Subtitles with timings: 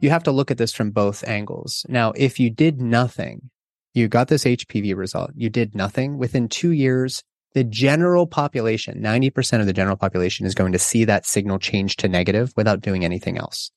[0.00, 1.84] you have to look at this from both angles.
[1.88, 3.50] Now, if you did nothing,
[3.94, 7.22] you got this HPV result, you did nothing within two years,
[7.54, 11.96] the general population, 90% of the general population is going to see that signal change
[11.96, 13.70] to negative without doing anything else.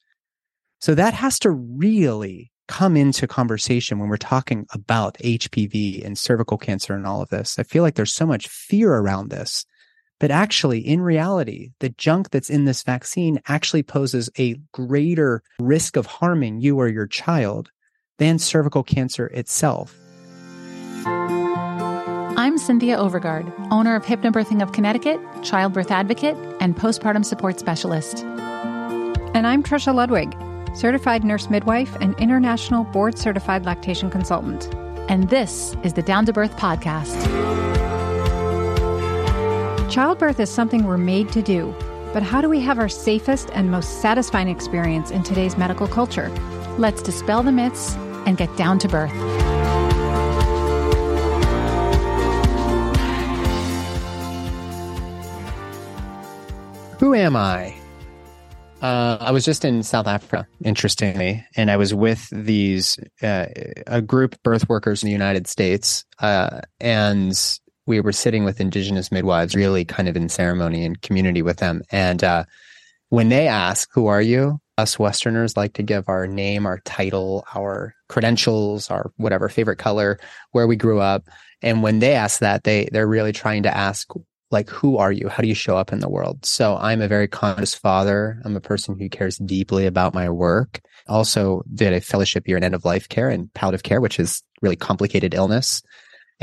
[0.80, 6.58] So that has to really come into conversation when we're talking about HPV and cervical
[6.58, 7.58] cancer and all of this.
[7.60, 9.66] I feel like there's so much fear around this.
[10.20, 15.98] But actually, in reality, the junk that's in this vaccine actually poses a greater risk
[15.98, 17.72] of harming you or your child
[18.20, 19.96] than cervical cancer itself.
[22.36, 28.24] I'm Cynthia Overgard, owner of Hypnobirthing of Connecticut, childbirth advocate, and postpartum support specialist.
[29.34, 30.36] And I'm Trisha Ludwig,
[30.76, 34.74] certified nurse midwife and international board certified lactation consultant.
[35.10, 37.83] And this is the Down to Birth podcast.
[39.90, 41.76] Childbirth is something we're made to do,
[42.14, 46.30] but how do we have our safest and most satisfying experience in today's medical culture?
[46.78, 49.12] Let's dispel the myths and get down to birth.
[57.00, 57.76] Who am I?
[58.82, 63.46] Uh, I was just in South Africa, interestingly, and I was with these uh,
[63.88, 67.34] a group birth workers in the United States, uh, and
[67.86, 71.82] we were sitting with indigenous midwives, really kind of in ceremony and community with them.
[71.92, 72.46] And uh,
[73.10, 77.46] when they ask, "Who are you?" us Westerners like to give our name, our title,
[77.54, 80.20] our credentials, our whatever favorite color,
[80.52, 81.28] where we grew up.
[81.62, 84.10] And when they ask that, they they're really trying to ask
[84.52, 87.08] like who are you how do you show up in the world so i'm a
[87.08, 92.00] very conscious father i'm a person who cares deeply about my work also did a
[92.00, 95.82] fellowship year in end of life care and palliative care which is really complicated illness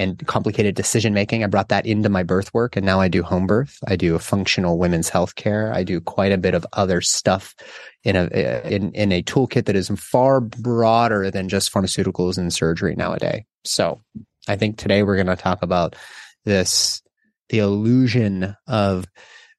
[0.00, 1.44] and complicated decision making.
[1.44, 3.78] I brought that into my birth work and now i do home birth.
[3.86, 5.72] I do functional women's health care.
[5.72, 7.54] I do quite a bit of other stuff
[8.02, 8.24] in a
[8.64, 13.42] in, in a toolkit that is far broader than just pharmaceuticals and surgery nowadays.
[13.64, 14.02] So
[14.48, 15.94] i think today we're going to talk about
[16.46, 17.02] this
[17.50, 19.06] the illusion of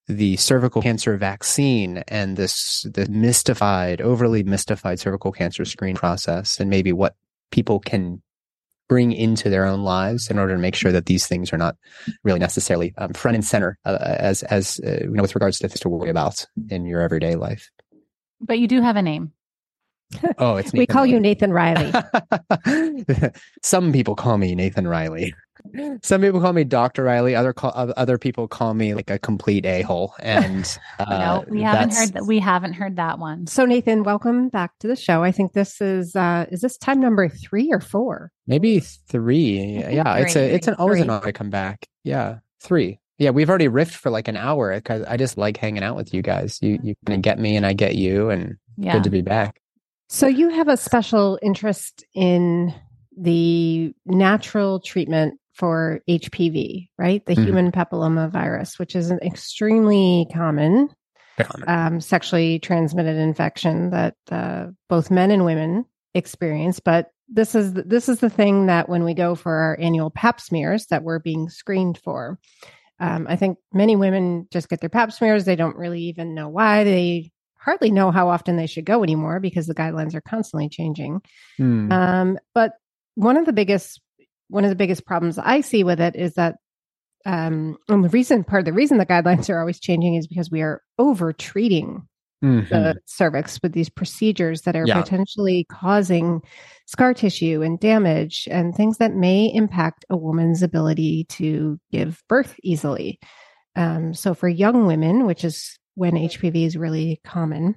[0.08, 6.70] the cervical cancer vaccine and this the mystified, overly mystified cervical cancer screen process, and
[6.70, 7.16] maybe what
[7.52, 8.22] people can
[8.92, 11.78] bring into their own lives in order to make sure that these things are not
[12.26, 15.70] really necessarily um, front and center uh, as as uh, you know with regards to
[15.70, 17.72] things to worry about in your everyday life.
[18.42, 19.32] But you do have a name.
[20.38, 21.14] Oh, it's Nathan we call Riley.
[21.14, 21.94] you Nathan Riley.
[23.64, 25.34] Some people call me Nathan Riley.
[26.04, 27.36] Some people call me Doctor Riley.
[27.36, 30.14] Other call, other people call me like a complete a hole.
[30.20, 32.26] And uh, no, we haven't heard that.
[32.26, 33.48] We haven't heard that one.
[33.48, 35.24] So Nathan, welcome back to the show.
[35.24, 38.32] I think this is uh is this time number three or four?
[38.48, 39.84] Maybe three.
[39.90, 41.04] Yeah, three, it's a it's an always three.
[41.04, 41.88] an honor to come back.
[42.04, 43.00] Yeah, three.
[43.18, 46.14] Yeah, we've already riffed for like an hour because I just like hanging out with
[46.14, 46.60] you guys.
[46.62, 48.94] You you kind of get me and I get you, and yeah.
[48.94, 49.62] good to be back.
[50.10, 52.74] So you have a special interest in
[53.18, 57.24] the natural treatment for HPV, right?
[57.24, 57.44] The mm-hmm.
[57.44, 60.90] human papilloma virus, which is an extremely common
[61.68, 65.86] um, sexually transmitted infection that uh, both men and women
[66.16, 66.80] experience.
[66.80, 70.42] But this is this is the thing that when we go for our annual Pap
[70.42, 72.40] smears that we're being screened for.
[73.00, 75.46] Um, I think many women just get their Pap smears.
[75.46, 76.86] They don't really even know why.
[76.86, 81.22] They hardly know how often they should go anymore because the guidelines are constantly changing.
[81.60, 81.92] Mm.
[81.92, 82.72] Um, but
[83.14, 84.02] one of the biggest
[84.52, 86.56] one of the biggest problems I see with it is that
[87.26, 90.50] um, and the reason part of the reason the guidelines are always changing is because
[90.52, 92.08] we are over treating
[92.44, 92.68] mm-hmm.
[92.68, 95.00] the cervix with these procedures that are yeah.
[95.00, 96.42] potentially causing
[96.88, 102.56] scar tissue and damage and things that may impact a woman's ability to give birth
[102.64, 103.20] easily.
[103.76, 107.76] Um, so for young women, which is when HPV is really common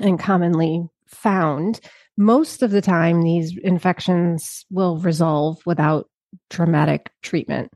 [0.00, 1.80] and commonly found,
[2.22, 6.08] most of the time these infections will resolve without
[6.50, 7.70] dramatic treatment.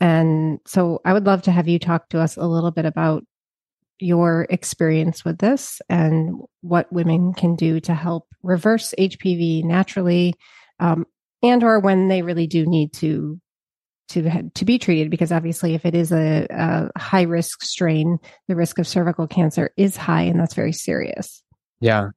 [0.00, 3.24] And so I would love to have you talk to us a little bit about
[4.00, 10.34] your experience with this and what women can do to help reverse HPV naturally
[10.80, 11.06] um,
[11.42, 13.40] and or when they really do need to
[14.08, 18.18] to to be treated because obviously if it is a, a high risk strain
[18.48, 21.42] the risk of cervical cancer is high and that's very serious
[21.80, 22.08] yeah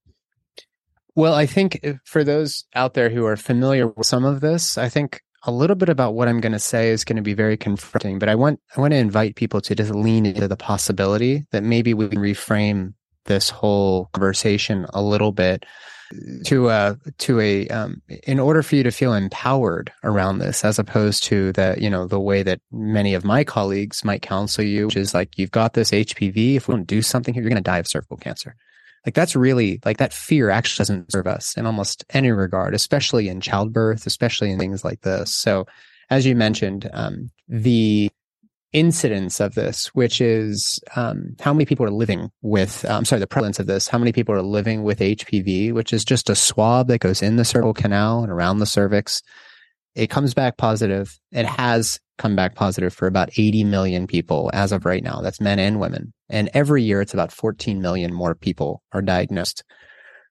[1.15, 4.77] well, I think eh, for those out there who are familiar with some of this,
[4.77, 7.33] I think a little bit about what I'm going to say is going to be
[7.33, 10.57] very confronting, but I want I want to invite people to just lean into the
[10.57, 12.93] possibility that maybe we can reframe
[13.25, 15.65] this whole conversation a little bit
[16.13, 20.65] eh, to a to a um, in order for you to feel empowered around this
[20.65, 24.63] as opposed to the you know the way that many of my colleagues might counsel
[24.63, 27.49] you which is like you've got this hpv if we don't do something here you're
[27.49, 28.55] going to die of cervical cancer
[29.05, 33.29] Like that's really like that fear actually doesn't serve us in almost any regard, especially
[33.29, 35.33] in childbirth, especially in things like this.
[35.33, 35.65] So,
[36.09, 38.09] as you mentioned, um, the
[38.75, 43.21] incidence of this, which is um, how many people are living with, I'm um, sorry,
[43.21, 46.35] the prevalence of this, how many people are living with HPV, which is just a
[46.35, 49.21] swab that goes in the cervical canal and around the cervix.
[49.95, 51.17] It comes back positive.
[51.31, 55.21] It has come back positive for about 80 million people as of right now.
[55.21, 56.13] That's men and women.
[56.29, 59.63] And every year it's about 14 million more people are diagnosed.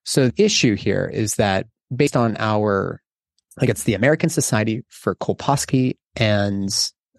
[0.04, 3.00] So the issue here is that based on our,
[3.60, 6.68] like it's the American Society for Colposcopy and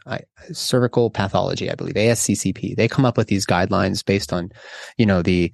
[0.06, 0.19] uh,
[0.51, 2.75] cervical pathology, I believe, ASCCP.
[2.75, 4.51] They come up with these guidelines based on,
[4.97, 5.51] you know, the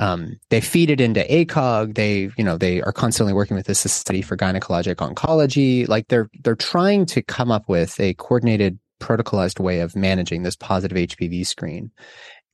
[0.00, 1.94] um, they feed it into ACOG.
[1.94, 5.86] They, you know, they are constantly working with the Society for Gynecologic Oncology.
[5.86, 10.56] Like they're they're trying to come up with a coordinated, protocolized way of managing this
[10.56, 11.90] positive HPV screen.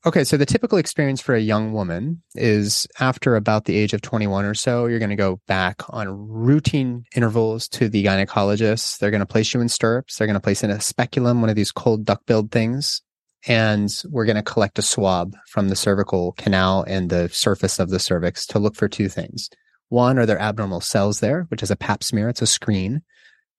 [0.04, 4.02] Okay, so the typical experience for a young woman is after about the age of
[4.02, 8.98] 21 or so, you're going to go back on routine intervals to the gynecologist.
[8.98, 10.16] They're going to place you in stirrups.
[10.16, 13.02] They're going to place in a speculum, one of these cold duck-billed things
[13.46, 17.90] and we're going to collect a swab from the cervical canal and the surface of
[17.90, 19.48] the cervix to look for two things.
[19.88, 22.28] One, are there abnormal cells there, which is a pap smear?
[22.28, 23.02] It's a screen.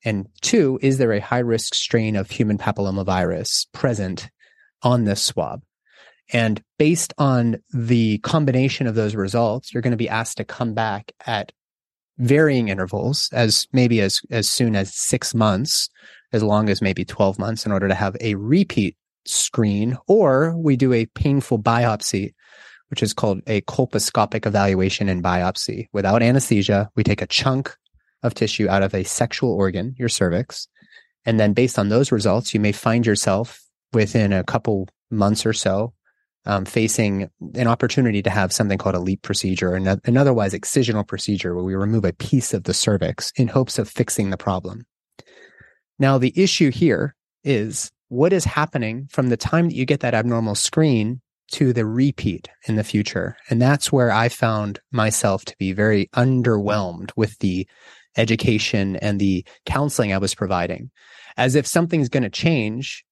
[0.03, 4.29] And two, is there a high risk strain of human papillomavirus present
[4.83, 5.61] on this swab?
[6.33, 10.73] And based on the combination of those results, you're going to be asked to come
[10.73, 11.53] back at
[12.17, 15.89] varying intervals as maybe as, as soon as six months,
[16.33, 20.75] as long as maybe 12 months in order to have a repeat screen, or we
[20.75, 22.33] do a painful biopsy,
[22.89, 25.87] which is called a colposcopic evaluation and biopsy.
[25.93, 27.75] Without anesthesia, we take a chunk
[28.23, 30.67] of tissue out of a sexual organ, your cervix.
[31.25, 33.61] And then based on those results, you may find yourself
[33.93, 35.93] within a couple months or so
[36.47, 41.05] um, facing an opportunity to have something called a LEEP procedure, an, an otherwise excisional
[41.05, 44.85] procedure where we remove a piece of the cervix in hopes of fixing the problem.
[45.99, 50.13] Now, the issue here is what is happening from the time that you get that
[50.13, 51.21] abnormal screen
[51.51, 53.37] to the repeat in the future.
[53.49, 57.67] And that's where I found myself to be very underwhelmed with the
[58.17, 60.91] education and the counseling I was providing.
[61.37, 63.05] As if something's going to change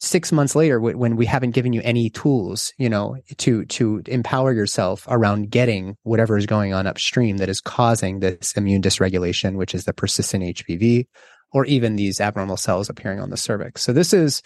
[0.00, 4.52] six months later when we haven't given you any tools, you know, to, to empower
[4.52, 9.74] yourself around getting whatever is going on upstream that is causing this immune dysregulation, which
[9.74, 11.06] is the persistent HPV
[11.52, 13.82] or even these abnormal cells appearing on the cervix.
[13.82, 14.42] So this is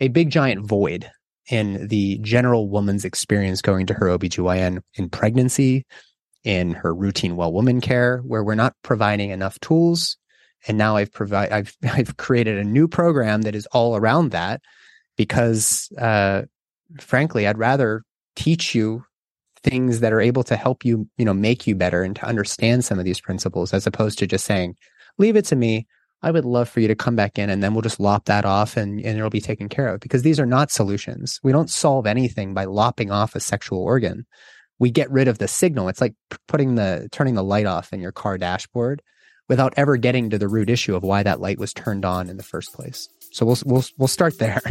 [0.00, 1.10] a big giant void
[1.48, 5.86] in the general woman's experience going to her OBGYN in pregnancy,
[6.44, 10.16] in her routine well woman care, where we're not providing enough tools.
[10.66, 14.60] And now I've provide I've I've created a new program that is all around that
[15.16, 16.42] because uh,
[17.00, 18.02] frankly, I'd rather
[18.34, 19.04] teach you
[19.62, 22.84] things that are able to help you, you know, make you better and to understand
[22.84, 24.76] some of these principles as opposed to just saying,
[25.18, 25.86] leave it to me.
[26.22, 28.44] I would love for you to come back in and then we'll just lop that
[28.44, 31.38] off and, and it'll be taken care of because these are not solutions.
[31.42, 34.26] We don't solve anything by lopping off a sexual organ.
[34.78, 35.88] We get rid of the signal.
[35.88, 36.14] It's like
[36.48, 39.02] putting the, turning the light off in your car dashboard
[39.48, 42.36] without ever getting to the root issue of why that light was turned on in
[42.36, 43.08] the first place.
[43.32, 44.60] So we'll, we'll, we'll start there.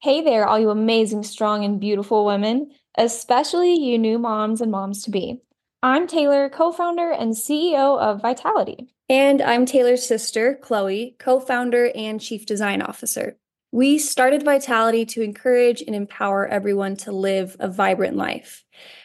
[0.00, 5.02] hey there, all you amazing, strong, and beautiful women especially you new moms and moms
[5.04, 5.40] to be.
[5.82, 8.94] I'm Taylor, co founder and CEO of Vitality.
[9.08, 13.36] And I'm Taylor's sister, Chloe, co founder and chief design officer.
[13.72, 18.64] We started Vitality to encourage and empower everyone to live a vibrant life.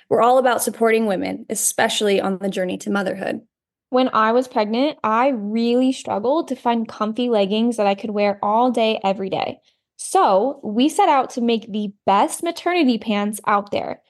[0.09, 3.41] We're all about supporting women, especially on the journey to motherhood.
[3.89, 8.37] When I was pregnant, I really struggled to find comfy leggings that I could wear
[8.43, 9.59] all day, every day.
[9.97, 14.01] So we set out to make the best maternity pants out there.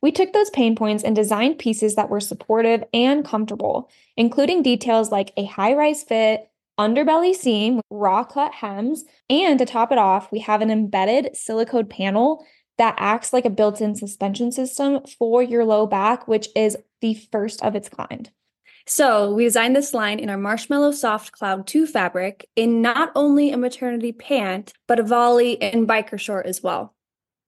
[0.00, 5.12] We took those pain points and designed pieces that were supportive and comfortable, including details
[5.12, 10.32] like a high rise fit, underbelly seam, raw cut hems, and to top it off,
[10.32, 12.44] we have an embedded silicone panel
[12.78, 17.14] that acts like a built in suspension system for your low back, which is the
[17.30, 18.30] first of its kind.
[18.86, 23.50] So we designed this line in our Marshmallow Soft Cloud 2 fabric in not only
[23.50, 26.94] a maternity pant, but a volley and biker short as well.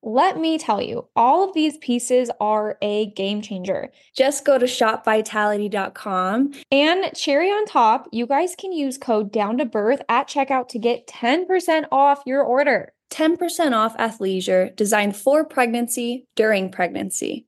[0.06, 3.90] Let me tell you, all of these pieces are a game changer.
[4.14, 6.52] Just go to shopvitality.com.
[6.70, 10.78] And cherry on top, you guys can use code down to birth at checkout to
[10.78, 12.92] get 10% off your order.
[13.10, 17.46] 10% off athleisure designed for pregnancy during pregnancy.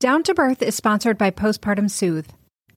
[0.00, 2.30] Down to Birth is sponsored by Postpartum Soothe.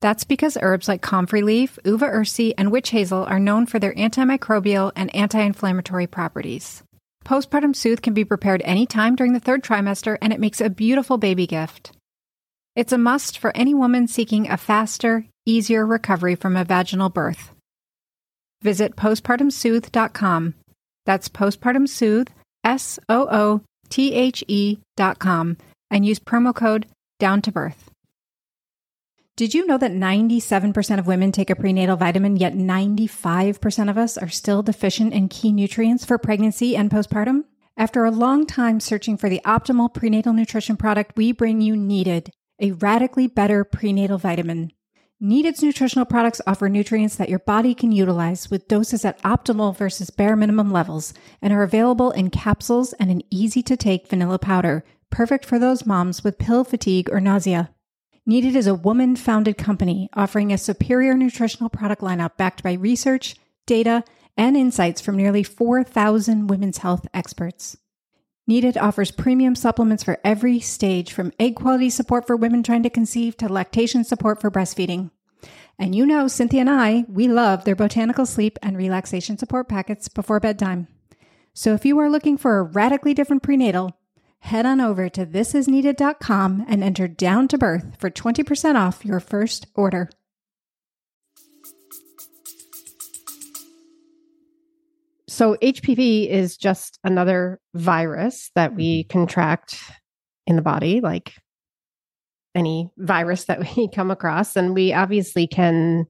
[0.00, 3.94] That's because herbs like comfrey leaf, uva ursi, and witch hazel are known for their
[3.94, 6.82] antimicrobial and anti inflammatory properties.
[7.24, 11.18] Postpartum Soothe can be prepared anytime during the third trimester, and it makes a beautiful
[11.18, 11.92] baby gift.
[12.76, 17.50] It's a must for any woman seeking a faster, easier recovery from a vaginal birth.
[18.62, 20.54] Visit postpartumsoothe.com.
[21.04, 22.28] That's postpartum soothe,
[22.64, 25.56] S O O T H E dot com,
[25.90, 26.86] and use promo code
[27.18, 27.90] down to birth.
[29.38, 34.18] Did you know that 97% of women take a prenatal vitamin, yet 95% of us
[34.18, 37.44] are still deficient in key nutrients for pregnancy and postpartum?
[37.76, 42.32] After a long time searching for the optimal prenatal nutrition product, we bring you Needed,
[42.60, 44.72] a radically better prenatal vitamin.
[45.20, 50.10] Needed's nutritional products offer nutrients that your body can utilize with doses at optimal versus
[50.10, 54.82] bare minimum levels and are available in capsules and an easy to take vanilla powder,
[55.10, 57.70] perfect for those moms with pill fatigue or nausea.
[58.28, 63.36] Needed is a woman founded company offering a superior nutritional product lineup backed by research,
[63.64, 64.04] data,
[64.36, 67.78] and insights from nearly 4,000 women's health experts.
[68.46, 72.90] Needed offers premium supplements for every stage from egg quality support for women trying to
[72.90, 75.10] conceive to lactation support for breastfeeding.
[75.78, 80.06] And you know, Cynthia and I, we love their botanical sleep and relaxation support packets
[80.08, 80.86] before bedtime.
[81.54, 83.97] So if you are looking for a radically different prenatal,
[84.40, 89.66] head on over to thisisneeded.com and enter down to birth for 20% off your first
[89.74, 90.08] order.
[95.28, 99.18] So HPV is just another virus that we mm-hmm.
[99.18, 99.80] contract
[100.48, 101.34] in the body, like
[102.56, 104.56] any virus that we come across.
[104.56, 106.06] And we obviously can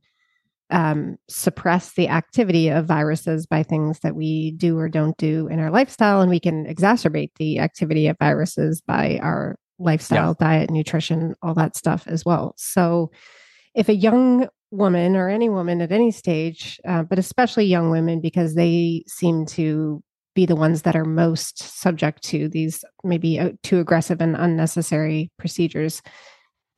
[0.70, 5.60] um, suppress the activity of viruses by things that we do or don't do in
[5.60, 6.20] our lifestyle.
[6.20, 10.46] And we can exacerbate the activity of viruses by our lifestyle, yeah.
[10.46, 12.54] diet, nutrition, all that stuff as well.
[12.56, 13.10] So
[13.74, 18.20] if a young woman or any woman at any stage, uh, but especially young women,
[18.20, 20.02] because they seem to
[20.34, 25.30] be the ones that are most subject to these maybe uh, too aggressive and unnecessary
[25.38, 26.02] procedures,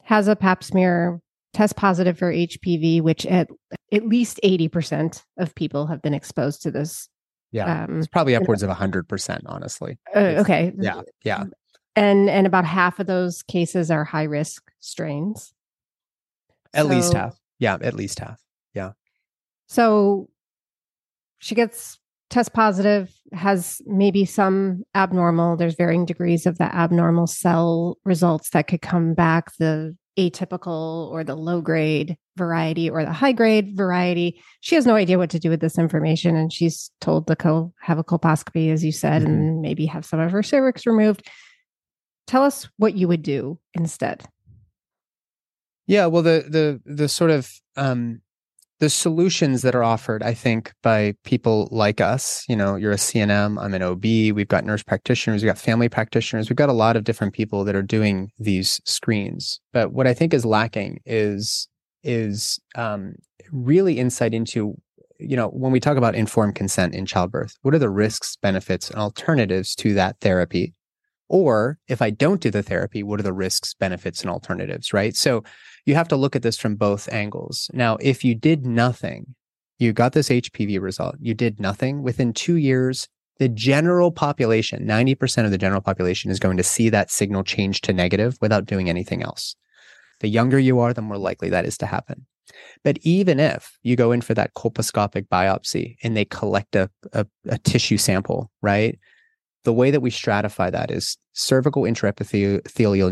[0.02, 1.20] has a pap smear,
[1.52, 3.48] test positive for HPV, which at
[3.92, 7.08] at least 80% of people have been exposed to this.
[7.52, 7.84] Yeah.
[7.84, 9.98] Um, it's probably upwards of 100%, honestly.
[10.14, 10.72] Uh, okay.
[10.78, 11.02] Yeah.
[11.24, 11.44] Yeah.
[11.96, 15.52] And and about half of those cases are high risk strains.
[16.72, 17.36] At so, least half.
[17.58, 18.40] Yeah, at least half.
[18.74, 18.92] Yeah.
[19.66, 20.28] So
[21.40, 21.98] she gets
[22.30, 28.68] test positive, has maybe some abnormal, there's varying degrees of the abnormal cell results that
[28.68, 29.52] could come back.
[29.58, 34.40] The atypical or the low grade variety or the high grade variety.
[34.60, 36.36] She has no idea what to do with this information.
[36.36, 39.32] And she's told to co- have a colposcopy, as you said, mm-hmm.
[39.32, 41.28] and maybe have some of her cervix removed.
[42.26, 44.24] Tell us what you would do instead.
[45.86, 48.20] Yeah, well, the the the sort of um,
[48.80, 52.96] the solutions that are offered, I think, by people like us, you know, you're a
[52.96, 56.74] CNM, I'm an OB, we've got nurse practitioners, we've got family practitioners, we've got a
[56.74, 59.60] lot of different people that are doing these screens.
[59.74, 61.68] But what I think is lacking is
[62.02, 63.16] is um,
[63.52, 64.74] really insight into,
[65.18, 68.88] you know, when we talk about informed consent in childbirth, what are the risks, benefits,
[68.88, 70.72] and alternatives to that therapy?
[71.28, 75.14] Or if I don't do the therapy, what are the risks, benefits, and alternatives, right?
[75.14, 75.44] So
[75.84, 77.70] you have to look at this from both angles.
[77.72, 79.34] Now, if you did nothing,
[79.78, 83.08] you got this HPV result, you did nothing within two years,
[83.38, 87.80] the general population, 90% of the general population is going to see that signal change
[87.82, 89.56] to negative without doing anything else.
[90.20, 92.26] The younger you are, the more likely that is to happen.
[92.84, 97.26] But even if you go in for that colposcopic biopsy and they collect a, a,
[97.48, 98.98] a tissue sample, right?
[99.64, 102.62] The way that we stratify that is cervical intraepithelial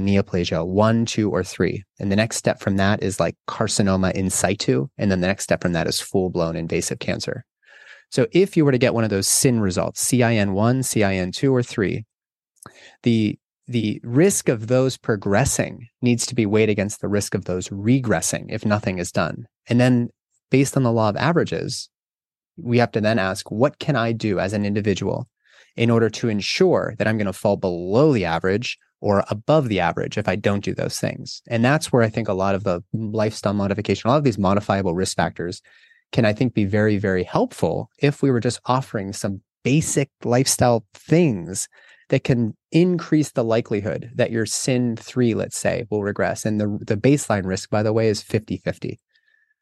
[0.01, 1.85] neoplasia, one, two, or three.
[1.99, 4.89] And the next step from that is like carcinoma in situ.
[4.97, 7.45] And then the next step from that is full blown invasive cancer.
[8.11, 12.05] So if you were to get one of those CIN results, CIN1, CIN2, or 3,
[13.03, 17.69] the the risk of those progressing needs to be weighed against the risk of those
[17.69, 19.47] regressing if nothing is done.
[19.69, 20.09] And then
[20.51, 21.91] based on the law of averages,
[22.57, 25.29] we have to then ask, what can I do as an individual
[25.79, 29.79] in order to ensure that I'm going to fall below the average or above the
[29.79, 31.41] average if I don't do those things.
[31.47, 34.39] And that's where I think a lot of the lifestyle modification, a lot of these
[34.39, 35.63] modifiable risk factors
[36.11, 40.85] can, I think, be very, very helpful if we were just offering some basic lifestyle
[40.95, 41.69] things
[42.09, 46.45] that can increase the likelihood that your CIN 3 let's say will regress.
[46.45, 48.97] And the the baseline risk by the way is 50-50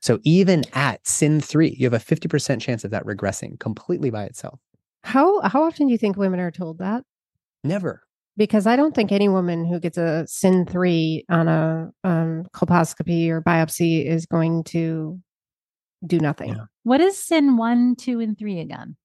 [0.00, 4.24] so even at CIN 3 you have a 50% chance of that regressing completely by
[4.24, 4.60] itself
[5.06, 7.04] How how often do you think women are told that?
[7.64, 8.02] never
[8.36, 13.28] Because I don't think any woman who gets a CIN three on a um, colposcopy
[13.28, 15.18] or biopsy is going to
[16.06, 16.50] do nothing.
[16.50, 16.64] Yeah.
[16.82, 18.96] What is CIN one, two, and three again?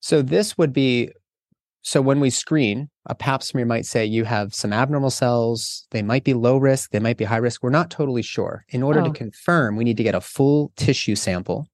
[0.00, 1.10] So this would be
[1.82, 5.86] so when we screen, a pap smear might say you have some abnormal cells.
[5.90, 7.62] They might be low risk, they might be high risk.
[7.62, 8.64] We're not totally sure.
[8.68, 9.04] In order Oh.
[9.04, 11.68] to confirm, we need to get a full tissue sample.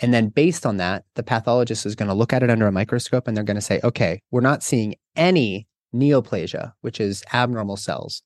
[0.00, 2.72] And then based on that, the pathologist is going to look at it under a
[2.72, 7.76] microscope and they're going to say, okay, we're not seeing any neoplasia, which is abnormal
[7.76, 8.22] cells,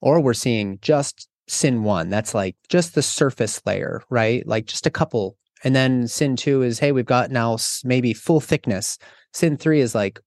[0.00, 2.08] or we're seeing just CIN one.
[2.08, 4.46] That's like just the surface layer, right?
[4.46, 5.36] Like just a couple.
[5.62, 8.98] And then CIN two is, hey, we've got now maybe full thickness.
[9.32, 10.18] CIN three is like,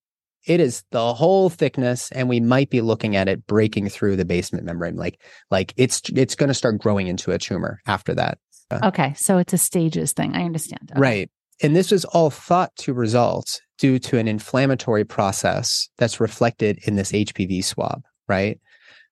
[0.45, 4.25] it is the whole thickness, and we might be looking at it breaking through the
[4.25, 4.97] basement membrane.
[4.97, 8.39] Like, like it's it's going to start growing into a tumor after that.
[8.83, 10.35] Okay, so it's a stages thing.
[10.35, 10.91] I understand.
[10.91, 10.99] Okay.
[10.99, 11.31] Right.
[11.61, 16.95] And this was all thought to result due to an inflammatory process that's reflected in
[16.95, 18.59] this HPV swab, right?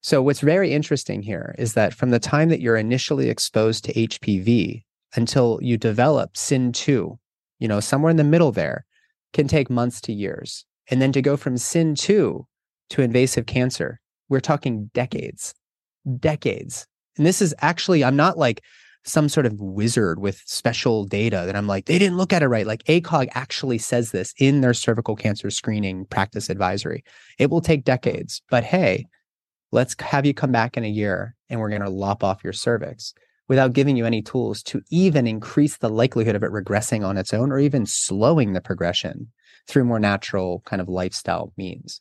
[0.01, 3.93] So, what's very interesting here is that from the time that you're initially exposed to
[3.93, 4.83] HPV
[5.15, 7.17] until you develop CIN2,
[7.59, 8.85] you know, somewhere in the middle there,
[9.33, 10.65] can take months to years.
[10.89, 12.45] And then to go from CIN2
[12.89, 15.53] to invasive cancer, we're talking decades,
[16.19, 16.87] decades.
[17.17, 18.63] And this is actually, I'm not like
[19.03, 22.47] some sort of wizard with special data that I'm like, they didn't look at it
[22.47, 22.67] right.
[22.67, 27.03] Like ACOG actually says this in their cervical cancer screening practice advisory.
[27.39, 29.07] It will take decades, but hey,
[29.71, 32.53] let's have you come back in a year and we're going to lop off your
[32.53, 33.13] cervix
[33.47, 37.33] without giving you any tools to even increase the likelihood of it regressing on its
[37.33, 39.27] own or even slowing the progression
[39.67, 41.99] through more natural kind of lifestyle means.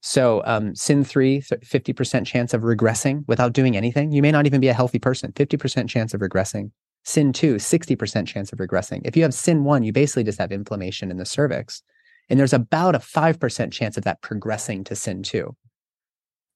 [0.00, 4.12] So, um, CIN three, 50% chance of regressing without doing anything.
[4.12, 6.70] You may not even be a healthy person, 50% chance of regressing.
[7.04, 9.02] CIN two, 60% chance of regressing.
[9.04, 11.82] If you have CIN one, you basically just have inflammation in the cervix.
[12.28, 15.56] And there's about a 5% chance of that progressing to CIN two.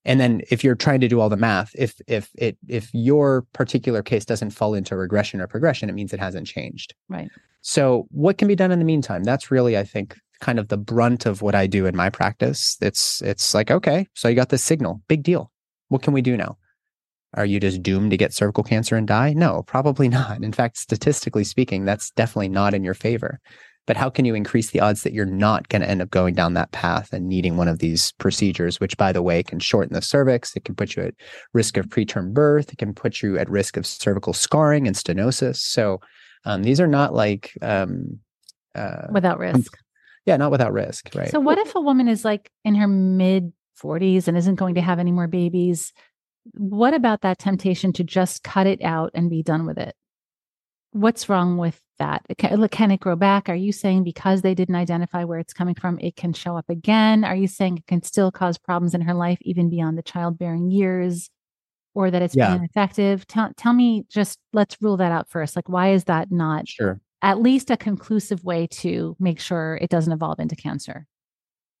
[0.05, 3.43] And then if you're trying to do all the math, if if it if your
[3.53, 6.95] particular case doesn't fall into regression or progression, it means it hasn't changed.
[7.09, 7.29] Right.
[7.61, 9.23] So what can be done in the meantime?
[9.23, 12.77] That's really, I think, kind of the brunt of what I do in my practice.
[12.81, 15.01] It's it's like, okay, so you got this signal.
[15.07, 15.51] Big deal.
[15.89, 16.57] What can we do now?
[17.35, 19.33] Are you just doomed to get cervical cancer and die?
[19.33, 20.43] No, probably not.
[20.43, 23.39] In fact, statistically speaking, that's definitely not in your favor.
[23.85, 26.35] But how can you increase the odds that you're not going to end up going
[26.35, 29.95] down that path and needing one of these procedures, which, by the way, can shorten
[29.95, 30.55] the cervix?
[30.55, 31.15] It can put you at
[31.53, 32.71] risk of preterm birth.
[32.71, 35.55] It can put you at risk of cervical scarring and stenosis.
[35.57, 36.01] So
[36.45, 38.19] um, these are not like, um,
[38.75, 39.75] uh, Without risk.
[40.29, 41.29] Yeah, not without risk, right?
[41.29, 44.81] So, what if a woman is like in her mid 40s and isn't going to
[44.81, 45.93] have any more babies?
[46.53, 49.95] What about that temptation to just cut it out and be done with it?
[50.91, 52.25] What's wrong with that?
[52.37, 53.47] Can, can it grow back?
[53.49, 56.69] Are you saying because they didn't identify where it's coming from, it can show up
[56.69, 57.23] again?
[57.23, 60.71] Are you saying it can still cause problems in her life, even beyond the childbearing
[60.71, 61.29] years?
[61.93, 62.47] Or that it's Yeah.
[62.49, 63.27] being ineffective?
[63.27, 65.55] Tell, tell me, just let's rule that out first.
[65.55, 66.99] Like, why is that not sure.
[67.21, 71.05] At least a conclusive way to make sure it doesn't evolve into cancer?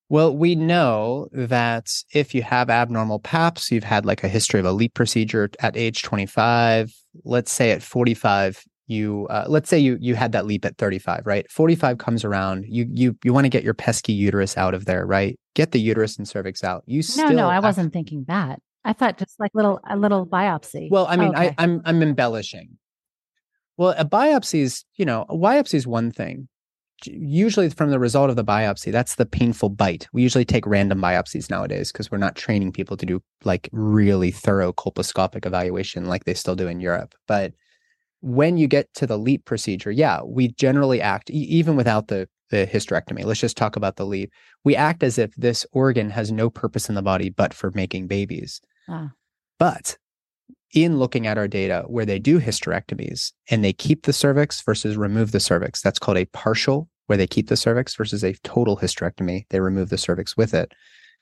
[0.09, 4.65] Well, we know that if you have abnormal PAPs, you've had like a history of
[4.65, 6.91] a LEEP procedure at age 25,
[7.23, 11.21] let's say at 45, you uh, let's say you you had that LEEP at 35,
[11.25, 11.49] right?
[11.51, 15.05] 45 comes around, you you you want to get your pesky uterus out of there,
[15.05, 15.39] right?
[15.53, 16.83] Get the uterus and cervix out.
[16.87, 18.59] You No, still no, I wasn't thinking that.
[18.83, 20.89] I thought just like little a little biopsy.
[20.89, 21.49] Well, I mean, Okay.
[21.49, 22.79] I, I'm I'm embellishing.
[23.79, 26.49] Well, a biopsy is, you know, a biopsy is one thing.
[27.05, 30.05] Usually, from the result of the biopsy, that's the painful bite.
[30.11, 34.31] We usually take random biopsies nowadays because we're not training people to do like really
[34.31, 37.15] thorough colposcopic evaluation like they still do in Europe.
[37.25, 37.53] But
[38.19, 42.27] when you get to the LEEP procedure, yeah, we generally act e- even without the
[42.49, 43.23] the hysterectomy.
[43.23, 44.29] Let's just talk about the LEEP.
[44.65, 48.07] We act as if this organ has no purpose in the body but for making
[48.07, 48.59] babies.
[48.89, 49.11] Ah.
[49.57, 49.97] But
[50.73, 54.97] in looking at our data where they do hysterectomies and they keep the cervix versus
[54.97, 58.77] remove the cervix, that's called a partial, where they keep the cervix versus a total
[58.77, 60.73] hysterectomy, they remove the cervix with it.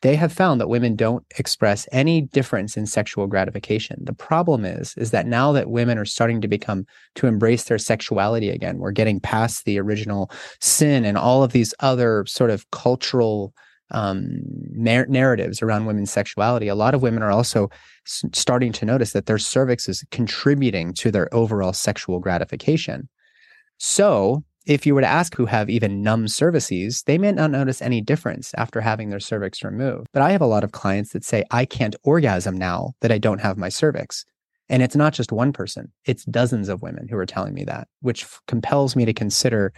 [0.02, 3.98] They have found that women don't express any difference in sexual gratification.
[4.04, 7.80] The problem is, is that now that women are starting to become to embrace their
[7.80, 10.30] sexuality again, we're getting past the original
[10.62, 13.56] sin and all of these other sort of cultural
[13.92, 14.40] um,
[14.72, 16.68] nar- narratives around women's sexuality.
[16.68, 17.70] A lot of women are also
[18.06, 23.08] s- starting to notice that their cervix is contributing to their overall sexual gratification.
[23.78, 27.82] So, if you were to ask who have even numb cervices, they may not notice
[27.82, 30.08] any difference after having their cervix removed.
[30.12, 33.18] But I have a lot of clients that say, I can't orgasm now that I
[33.18, 34.26] don't have my cervix.
[34.70, 37.88] And it's not just one person, it's dozens of women who are telling me that,
[38.02, 39.72] which f- compels me to consider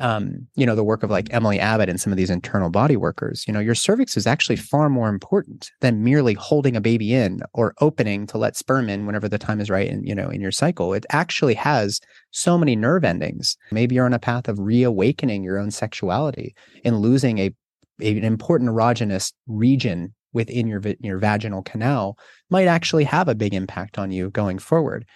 [0.00, 2.96] um, you know, the work of like Emily Abbott and some of these internal body
[2.96, 7.14] workers, you know, your cervix is actually far more important than merely holding a baby
[7.14, 10.28] in or opening to let sperm in whenever the time is right and, you know,
[10.30, 10.94] in your cycle.
[10.94, 12.00] It actually has
[12.32, 13.56] so many nerve endings.
[13.70, 16.54] Maybe you're on a path of reawakening your own sexuality
[16.84, 17.54] and losing a,
[18.00, 22.18] a an important erogenous region within your your vaginal canal
[22.50, 25.06] might actually have a big impact on you going forward.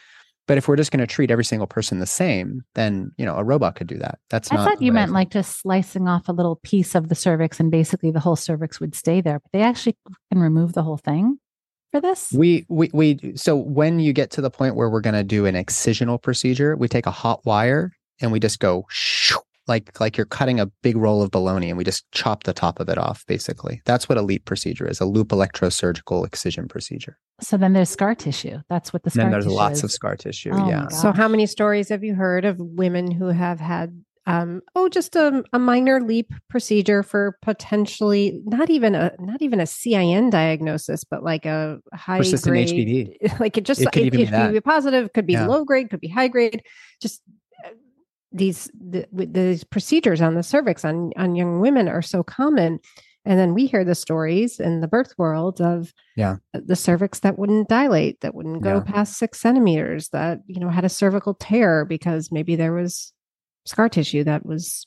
[0.48, 3.36] But if we're just going to treat every single person the same, then you know
[3.36, 4.18] a robot could do that.
[4.30, 4.64] That's I not.
[4.68, 8.10] thought you meant like just slicing off a little piece of the cervix and basically
[8.10, 9.38] the whole cervix would stay there.
[9.38, 9.96] But they actually
[10.32, 11.38] can remove the whole thing
[11.92, 12.32] for this.
[12.32, 15.46] We we we so when you get to the point where we're going to do
[15.46, 20.16] an excisional procedure, we take a hot wire and we just go shoo, like like
[20.16, 22.98] you're cutting a big roll of bologna and we just chop the top of it
[22.98, 23.80] off basically.
[23.84, 27.18] That's what a LEEP procedure is, a loop electrosurgical excision procedure.
[27.40, 28.58] So then there's scar tissue.
[28.68, 29.84] That's what the And scar then there's tissue lots is.
[29.84, 30.88] of scar tissue, Oh yeah.
[30.88, 35.14] So, how many stories have you heard of women who have had, um, oh, just
[35.16, 41.04] a, a minor LEEP procedure for potentially not even a not even a CIN diagnosis,
[41.04, 42.68] but like a high Persistent grade,
[43.22, 43.40] HPV.
[43.40, 44.52] Like it just It could even be that.
[44.52, 45.46] HPV positive, could be Yeah.
[45.46, 46.62] low grade, could be high grade.
[47.00, 47.22] Just
[48.32, 52.78] these the, these procedures on the cervix on on young women are so common.
[53.24, 56.36] And then we hear the stories in the birth world of Yeah.
[56.54, 58.80] the cervix that wouldn't dilate, that wouldn't go Yeah.
[58.80, 63.12] past six centimeters, that you know had a cervical tear because maybe there was
[63.66, 64.86] scar tissue that was,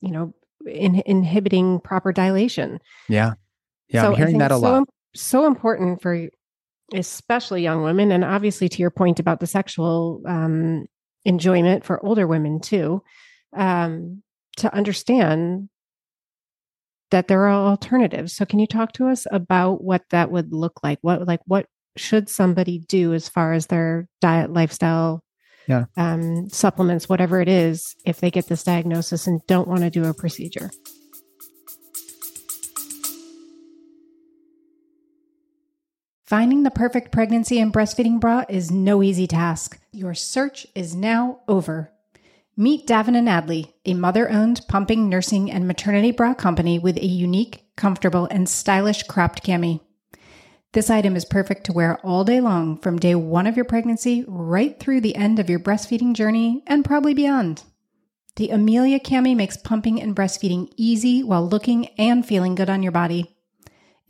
[0.00, 0.32] you know,
[0.66, 2.78] in, inhibiting proper dilation.
[3.08, 3.32] Yeah.
[3.88, 4.84] Yeah, so I'm hearing that a it's lot.
[5.14, 6.28] So, so important for
[6.94, 10.86] especially young women, and obviously to your point about the sexual um,
[11.24, 13.02] enjoyment for older women too,
[13.54, 14.22] um,
[14.56, 15.68] to understand
[17.10, 18.34] that there are alternatives.
[18.34, 20.98] So, can you talk to us about what that would look like?
[21.02, 25.22] What like what should somebody do as far as their diet, lifestyle,
[25.66, 25.86] Yeah.
[25.96, 30.04] um, supplements, whatever it is, if they get this diagnosis and don't want to do
[30.04, 30.70] a procedure?
[36.30, 39.80] Finding the perfect pregnancy and breastfeeding bra is no easy task.
[39.90, 41.90] Your search is now over.
[42.56, 47.04] Meet Davin and Adley, a mother owned pumping, nursing, and maternity bra company with a
[47.04, 49.80] unique, comfortable, and stylish cropped cami.
[50.70, 54.24] This item is perfect to wear all day long from day one of your pregnancy
[54.28, 57.64] right through the end of your breastfeeding journey and probably beyond.
[58.36, 62.92] The Amelia cami makes pumping and breastfeeding easy while looking and feeling good on your
[62.92, 63.34] body.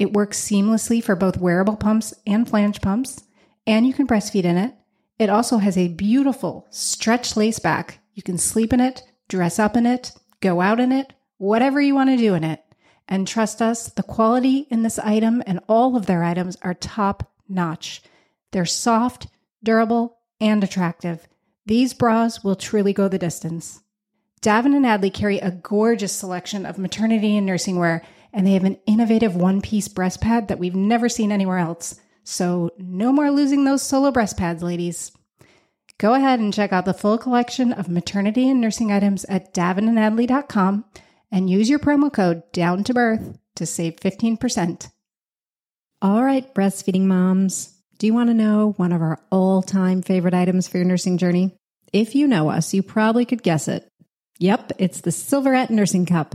[0.01, 3.23] It works seamlessly for both wearable pumps and flange pumps,
[3.67, 4.75] and you can breastfeed in it.
[5.19, 7.99] It also has a beautiful stretch lace back.
[8.15, 11.95] You can sleep in it, dress up in it, go out in it, whatever you
[11.95, 12.65] want to do in it.
[13.09, 17.31] And trust us, the quality in this item and all of their items are top
[17.47, 18.03] notch.
[18.53, 19.27] They're soft,
[19.63, 21.29] durable, and attractive.
[21.67, 23.83] These bras will truly go the distance.
[24.41, 28.65] Davin and Adley carry a gorgeous selection of maternity and nursing wear, and they have
[28.65, 32.01] an innovative one piece breast pad that we've never seen anywhere else.
[32.25, 35.13] So, no more losing those solo breast pads, ladies.
[35.99, 40.85] Go ahead and check out the full collection of maternity and nursing items at davinandadley.com
[41.31, 44.91] and use your promo code down to birth to save 15%.
[46.03, 47.77] All right, breastfeeding moms.
[47.99, 51.19] Do you want to know one of our all time favorite items for your nursing
[51.19, 51.55] journey?
[51.93, 53.87] If you know us, you probably could guess it.
[54.39, 56.35] Yep, it's the Silverette Nursing Cup.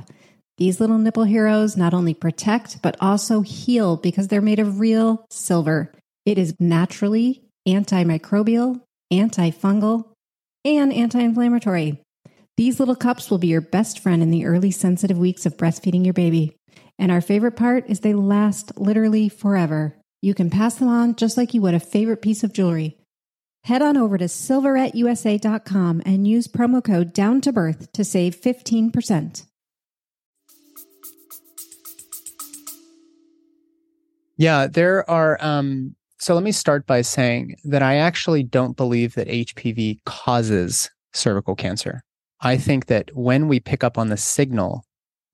[0.58, 5.26] These little nipple heroes not only protect, but also heal because they're made of real
[5.30, 5.92] silver.
[6.26, 10.08] It is naturally antimicrobial, antifungal,
[10.64, 12.02] and anti inflammatory.
[12.58, 16.06] These little cups will be your best friend in the early sensitive weeks of breastfeeding
[16.06, 16.56] your baby.
[16.98, 19.98] And our favorite part is they last literally forever.
[20.22, 22.98] You can pass them on just like you would a favorite piece of jewelry.
[23.66, 29.46] Head on over to silveretteusa.com and use promo code down to birth to save 15%.
[34.38, 35.38] Yeah, there are.
[35.42, 40.90] Um, so let me start by saying that I actually don't believe that HPV causes
[41.14, 42.04] cervical cancer.
[42.42, 44.86] I think that when we pick up on the signal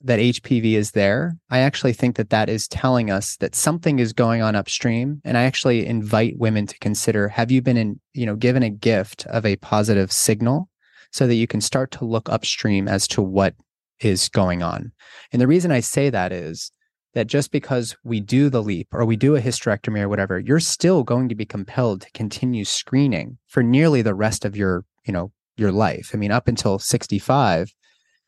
[0.03, 4.13] that HPV is there, I actually think that that is telling us that something is
[4.13, 5.21] going on upstream.
[5.23, 8.69] And I actually invite women to consider: Have you been in, you know, given a
[8.69, 10.69] gift of a positive signal,
[11.11, 13.55] so that you can start to look upstream as to what
[13.99, 14.91] is going on?
[15.31, 16.71] And the reason I say that is
[17.13, 20.59] that just because we do the LEEP or we do a hysterectomy or whatever, you're
[20.59, 25.11] still going to be compelled to continue screening for nearly the rest of your, you
[25.11, 26.11] know, your life.
[26.13, 27.73] I mean, up until 65,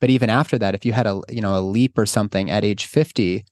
[0.04, 2.66] but even after that, if you had a you know a LEEP or something at
[2.66, 3.46] age 50,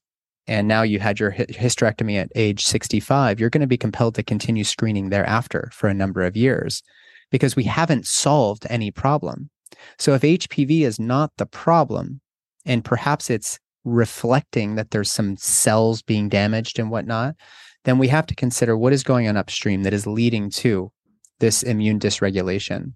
[0.47, 4.23] and now you had your hysterectomy at age 65, you're going to be compelled to
[4.23, 6.83] continue screening thereafter for a number of years
[7.31, 9.49] because we haven't solved any problem.
[9.97, 12.19] So if HPV is not the problem,
[12.65, 17.35] and perhaps it's reflecting that there's some cells being damaged and whatnot,
[17.83, 20.91] then we have to consider what is going on upstream that is leading to
[21.39, 22.93] this immune dysregulation.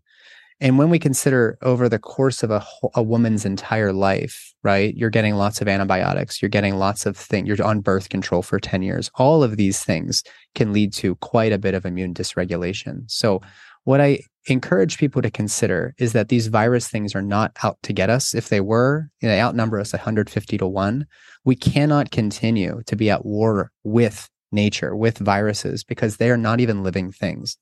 [0.61, 5.09] And when we consider over the course of a, a woman's entire life, right, you're
[5.09, 8.81] getting lots of antibiotics, you're getting lots of things, you're on birth control for 10
[8.81, 9.11] years.
[9.15, 13.03] All of these things can lead to quite a bit of immune dysregulation.
[13.11, 13.41] So,
[13.85, 17.93] what I encourage people to consider is that these virus things are not out to
[17.93, 18.35] get us.
[18.35, 21.05] If they were, they outnumber us 150 to 1.
[21.45, 26.59] We cannot continue to be at war with nature, with viruses, because they are not
[26.59, 27.57] even living things.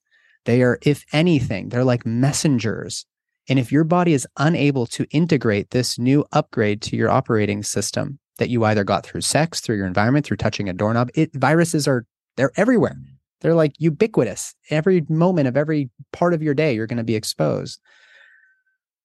[0.45, 3.05] They are, if anything, they're like messengers.
[3.49, 8.19] And if your body is unable to integrate this new upgrade to your operating system
[8.37, 11.87] that you either got through sex, through your environment, through touching a doorknob, it, viruses
[11.87, 12.05] are
[12.35, 12.95] they're everywhere.
[13.43, 14.55] They're like ubiquitous.
[14.71, 17.79] Every moment of every part of your day, you're going to be exposed.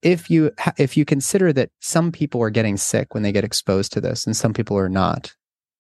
[0.01, 3.93] If you if you consider that some people are getting sick when they get exposed
[3.93, 5.35] to this, and some people are not,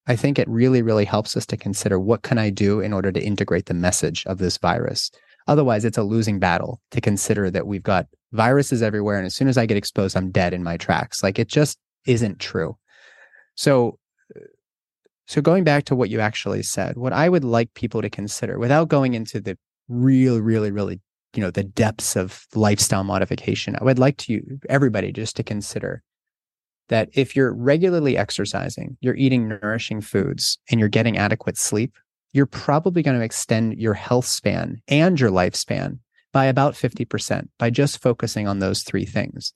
[0.06, 3.10] I think it really really helps us to consider what can I do in order
[3.12, 5.10] to integrate the message of this virus
[5.48, 9.16] Otherwise, it's a losing battle to consider that we've got viruses everywhere.
[9.16, 11.22] And as soon as I get exposed, I'm dead in my tracks.
[11.22, 12.76] Like it just isn't true.
[13.54, 13.98] So,
[15.28, 18.58] so going back to what you actually said, what I would like people to consider
[18.58, 21.02] without going into the real, really, really,
[21.34, 25.42] you know, the depths of lifestyle modification, I would like to you, everybody just to
[25.42, 26.02] consider
[26.88, 31.98] that if you're regularly exercising, you're eating nourishing foods, and you're getting adequate sleep,
[32.32, 35.98] you're probably going to extend your health span and your lifespan
[36.32, 39.52] by about 50% by just focusing on those three things.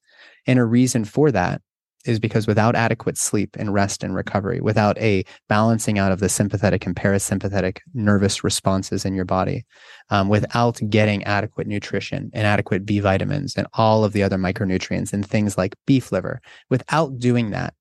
[0.47, 1.63] And a reason for that
[2.05, 6.29] is because without adequate sleep and rest and recovery, without a balancing out of the
[6.29, 9.65] sympathetic and parasympathetic nervous responses in your body,
[10.11, 15.12] um, without getting adequate nutrition and adequate B vitamins and all of the other micronutrients
[15.12, 17.75] and things like beef liver, without doing that,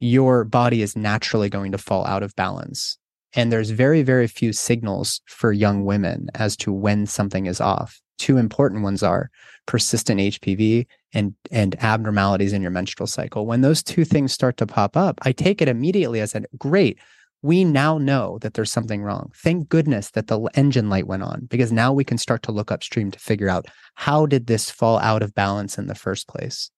[0.00, 2.98] your body is naturally going to fall out of balance
[3.34, 8.00] and there's very, very few signals for young women as to when something is off.
[8.18, 9.30] Two important ones are
[9.66, 13.46] persistent HPV and, and abnormalities in your menstrual cycle.
[13.46, 16.98] When those two things start to pop up, I take it immediately as a great.
[17.42, 19.32] We now know that there's something wrong.
[19.34, 22.70] Thank goodness that the engine light went on because now we can start to look
[22.70, 26.70] upstream to figure out how did this fall out of balance in the first place.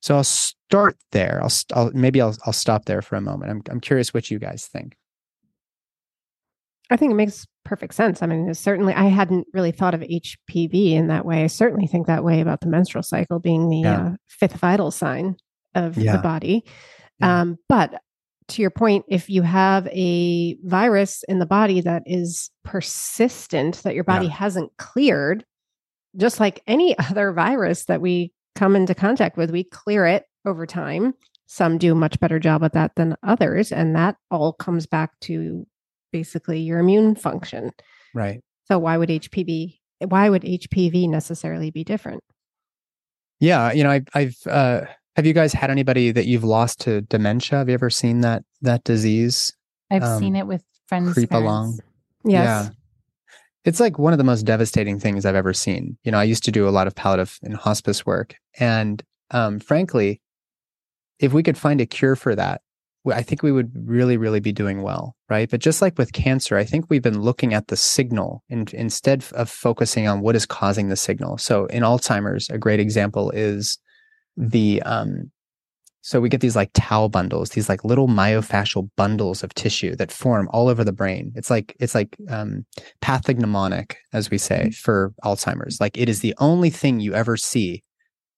[0.00, 1.40] So I'll start there.
[1.40, 3.50] I'll, I'll maybe I'll, I'll stop there for a moment.
[3.52, 4.96] I'm, I'm curious what you guys think.
[6.90, 8.22] I think it makes perfect sense.
[8.22, 11.44] I mean, certainly I hadn't really thought of HPV in that way.
[11.44, 14.06] I certainly think that way about the menstrual cycle being the yeah.
[14.06, 15.36] uh, fifth vital sign
[15.74, 16.16] of yeah.
[16.16, 16.64] the body.
[17.20, 17.40] Yeah.
[17.40, 18.00] Um, but
[18.48, 23.94] to your point, if you have a virus in the body that is persistent, that
[23.94, 25.44] your body hasn't cleared,
[26.16, 30.66] just like any other virus that we come into contact with, we clear it over
[30.66, 31.14] time.
[31.46, 33.72] Some do a much better job at that than others.
[33.72, 35.66] And that all comes back to
[36.12, 37.70] basically your immune function.
[38.14, 38.40] Right.
[38.66, 42.22] So why would HPV why would HPV necessarily be different?
[43.40, 44.82] Yeah, you know, I, I've uh,
[45.16, 47.58] have you guys had anybody that you've lost to dementia?
[47.58, 49.52] Have you ever seen that that disease?
[49.90, 51.14] I've um, seen it with friends.
[51.14, 51.44] Creep parents.
[51.44, 51.80] along.
[52.24, 52.44] Yes.
[52.44, 52.68] Yeah.
[53.64, 55.96] It's like one of the most devastating things I've ever seen.
[56.02, 58.34] You know, I used to do a lot of palliative and hospice work.
[58.58, 60.20] And um, frankly,
[61.20, 62.62] if we could find a cure for that,
[63.10, 65.50] I think we would really, really be doing well, right?
[65.50, 69.24] But just like with cancer, I think we've been looking at the signal in, instead
[69.32, 71.38] of focusing on what is causing the signal.
[71.38, 73.78] So in Alzheimer's, a great example is
[74.36, 75.32] the um,
[76.02, 80.10] so we get these like tau bundles, these like little myofascial bundles of tissue that
[80.10, 81.32] form all over the brain.
[81.36, 82.66] It's like it's like um,
[83.00, 84.70] pathognomonic, as we say, mm-hmm.
[84.70, 85.80] for Alzheimer's.
[85.80, 87.84] Like it is the only thing you ever see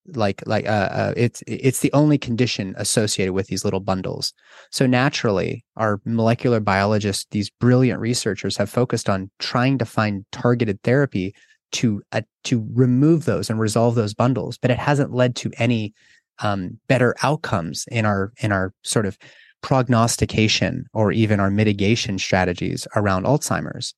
[0.08, 4.32] like like uh, uh, it's it's the only condition associated with these little bundles.
[4.70, 10.82] So naturally our molecular biologists these brilliant researchers have focused on trying to find targeted
[10.82, 11.34] therapy
[11.72, 15.92] to uh, to remove those and resolve those bundles but it hasn't led to any
[16.40, 19.18] um, better outcomes in our in our sort of
[19.62, 23.94] prognostication or even our mitigation strategies around alzheimer's.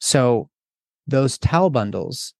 [0.00, 0.50] So
[1.06, 2.34] those tau bundles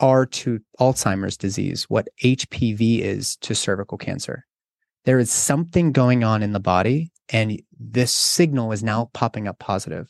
[0.00, 4.44] are to Alzheimer's disease what HPV is to cervical cancer.
[5.04, 9.58] There is something going on in the body, and this signal is now popping up
[9.58, 10.08] positive.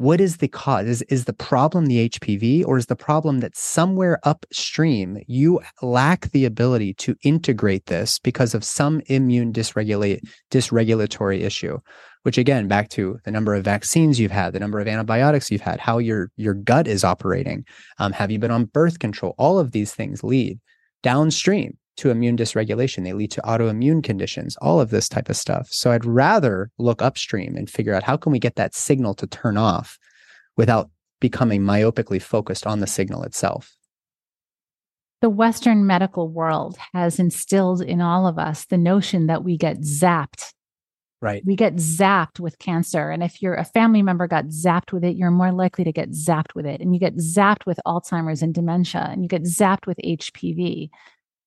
[0.00, 0.86] what is the cause?
[0.86, 6.30] Is, is the problem the HPV or is the problem that somewhere upstream you lack
[6.30, 11.78] the ability to integrate this because of some immune dysregulate, dysregulatory issue?
[12.22, 15.62] Which again, back to the number of vaccines you've had, the number of antibiotics you've
[15.62, 17.64] had, how your your gut is operating.
[17.98, 19.34] Um, have you been on birth control?
[19.38, 20.60] All of these things lead
[21.02, 23.04] downstream to immune dysregulation.
[23.04, 25.68] They lead to autoimmune conditions, all of this type of stuff.
[25.70, 29.26] So I'd rather look upstream and figure out how can we get that signal to
[29.26, 29.98] turn off
[30.56, 33.76] without becoming myopically focused on the signal itself.
[35.20, 39.80] The Western medical world has instilled in all of us the notion that we get
[39.80, 40.54] zapped.
[41.22, 41.44] Right.
[41.44, 43.10] We get zapped with cancer.
[43.10, 46.10] And if you're a family member got zapped with it, you're more likely to get
[46.12, 46.80] zapped with it.
[46.80, 50.90] And you get zapped with Alzheimer's and dementia, and you get zapped with HPV.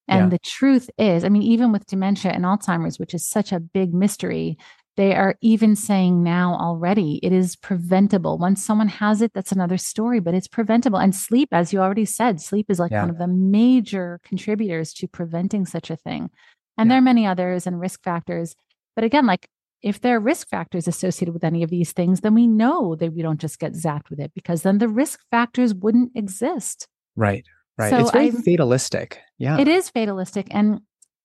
[0.08, 0.30] And Yeah.
[0.30, 3.94] the truth is, I mean, even with dementia and Alzheimer's, which is such a big
[3.94, 4.58] mystery,
[4.96, 8.38] they are even saying now already it is preventable.
[8.38, 11.00] Once someone has it, that's another story, but it's preventable.
[11.00, 13.02] And sleep, as you already said, sleep is like Yeah.
[13.02, 16.30] one of the major contributors to preventing such a thing.
[16.78, 18.56] And there are many others and risk factors.
[18.96, 19.48] But again, like
[19.84, 23.14] if there are risk factors associated with any of these things, then we know that
[23.14, 26.88] we don't just get zapped with it because then the risk factors wouldn't exist.
[27.16, 27.46] Right.
[27.78, 27.90] Right.
[27.90, 29.20] So it's very I'm- fatalistic.
[29.38, 29.60] Yeah.
[29.60, 30.80] It is fatalistic and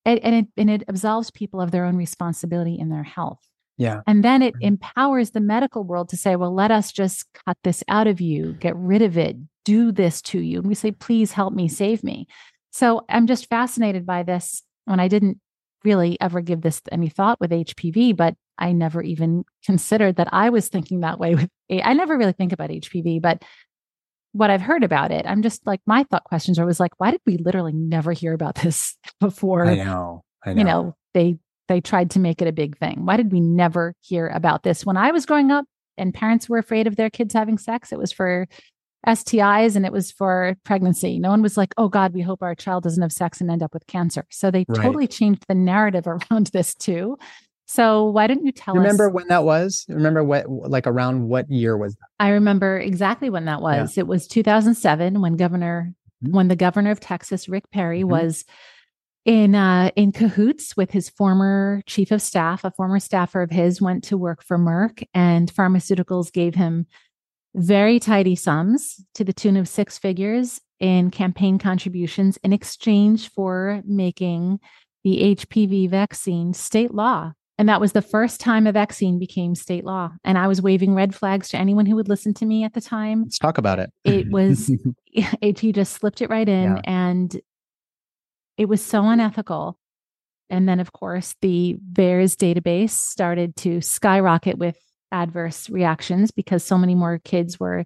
[0.04, 3.40] it, and it and it absolves people of their own responsibility in their health.
[3.76, 4.00] Yeah.
[4.06, 4.62] And then it Mhm.
[4.62, 8.54] empowers the medical world to say, well, let us just cut this out of you,
[8.54, 10.58] get rid of it, do this to you.
[10.58, 12.26] And we say, please help me, save me.
[12.72, 15.38] So I'm just fascinated by this when I didn't
[15.84, 20.50] really ever give this any thought with HPV, but I never even considered that I
[20.50, 23.42] was thinking that way with A- I never really think about HPV, but
[24.32, 27.10] what I've heard about it, I'm just like my thought questions are was like, why
[27.10, 29.66] did we literally never hear about this before?
[29.66, 30.22] I know.
[30.44, 30.58] I know.
[30.58, 33.92] you know they they tried to make it a big thing why did we never
[34.00, 35.64] hear about this when i was growing up
[35.98, 38.46] and parents were afraid of their kids having sex it was for
[39.06, 42.54] stis and it was for pregnancy no one was like oh god we hope our
[42.54, 44.80] child doesn't have sex and end up with cancer so they Right.
[44.82, 47.18] totally changed the narrative around this too
[47.68, 49.84] so why don't you tell Remember us Remember when that was?
[49.88, 52.06] Remember what like around what year was that?
[52.18, 53.82] i remember exactly when that Yeah.
[53.82, 55.92] was it was 2007 when governor
[56.24, 56.32] Mhm.
[56.32, 58.08] when the governor of texas rick perry Mhm.
[58.08, 58.44] was
[59.24, 62.64] in uh, in cahoots with his former chief of staff.
[62.64, 66.86] A former staffer of his went to work for Merck, and pharmaceuticals gave him
[67.54, 73.82] very tidy sums to the tune of six figures in campaign contributions in exchange for
[73.84, 74.60] making
[75.04, 77.32] the HPV vaccine state law.
[77.58, 80.10] And that was the first time a vaccine became state law.
[80.24, 82.80] And I was waving red flags to anyone who would listen to me at the
[82.80, 83.90] time Let's talk about it.
[84.04, 84.70] It was-
[85.12, 86.80] it, he just slipped it right in Yeah.
[86.84, 87.40] and
[88.56, 89.78] it was so unethical
[90.50, 94.76] and then of course the VAERS database started to skyrocket with
[95.12, 97.84] adverse reactions because so many more kids were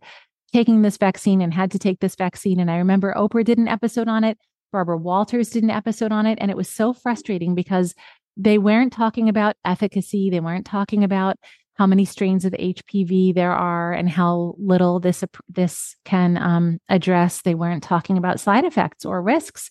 [0.53, 3.69] taking this vaccine and had to take this vaccine and i remember oprah did an
[3.69, 4.37] episode on it
[4.73, 7.95] barbara walters did an episode on it and it was so frustrating because
[8.37, 11.37] they weren't talking about efficacy they weren't talking about
[11.75, 17.43] how many strains of HPV there are and how little this this can um, address.
[17.43, 19.71] They weren't talking about side effects or risks.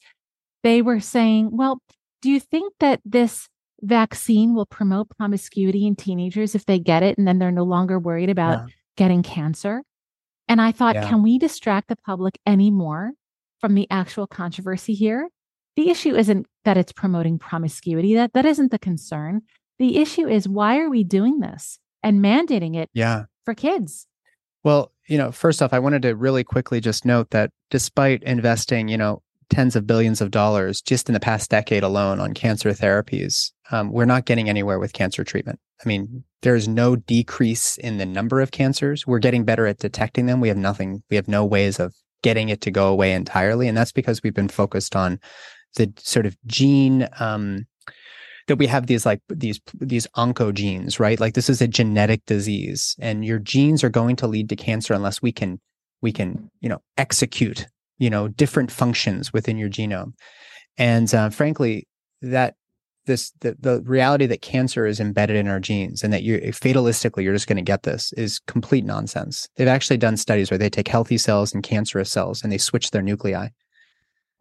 [0.63, 1.80] They were saying, "Well,
[2.21, 3.47] do you think that this
[3.84, 8.00] vaccine will promote promiscuity in teenagers if they get it, and then they're no longer
[8.00, 8.74] worried about Yeah.
[8.97, 9.84] getting cancer?"
[10.47, 11.08] And I thought, Yeah.
[11.08, 13.12] can we distract the public anymore
[13.60, 15.30] from the actual controversy here?
[15.78, 18.15] The issue isn't that it's promoting promiscuity.
[18.15, 19.41] That that isn't the concern.
[19.80, 23.24] The issue is why are we doing this and mandating it Yeah.
[23.45, 24.08] for kids?
[24.63, 28.88] Well, you know, first off, I wanted to really quickly just note that despite investing,
[28.88, 32.69] you know, tens of billions of dollars just in the past decade alone on cancer
[32.69, 35.60] therapies, um, we're not getting anywhere with cancer treatment.
[35.84, 39.06] I mean, there's no decrease in the number of cancers.
[39.08, 40.39] We're getting better at detecting them.
[40.41, 43.67] We have nothing, we have no ways of getting it to go away entirely.
[43.67, 45.19] And that's because we've been focused on
[45.75, 47.65] the sort of gene, um,
[48.47, 51.19] that we have these like these these oncogenes, right?
[51.19, 54.93] Like this is a genetic disease, and your genes are going to lead to cancer
[54.93, 55.60] unless we can
[56.01, 60.13] we can you know execute you know different functions within your genome.
[60.77, 61.88] And uh, frankly,
[62.21, 62.55] that
[63.05, 67.24] this the, the reality that cancer is embedded in our genes and that you fatalistically
[67.24, 69.47] you're just going to get this is complete nonsense.
[69.55, 72.91] They've actually done studies where they take healthy cells and cancerous cells and they switch
[72.91, 73.49] their nuclei.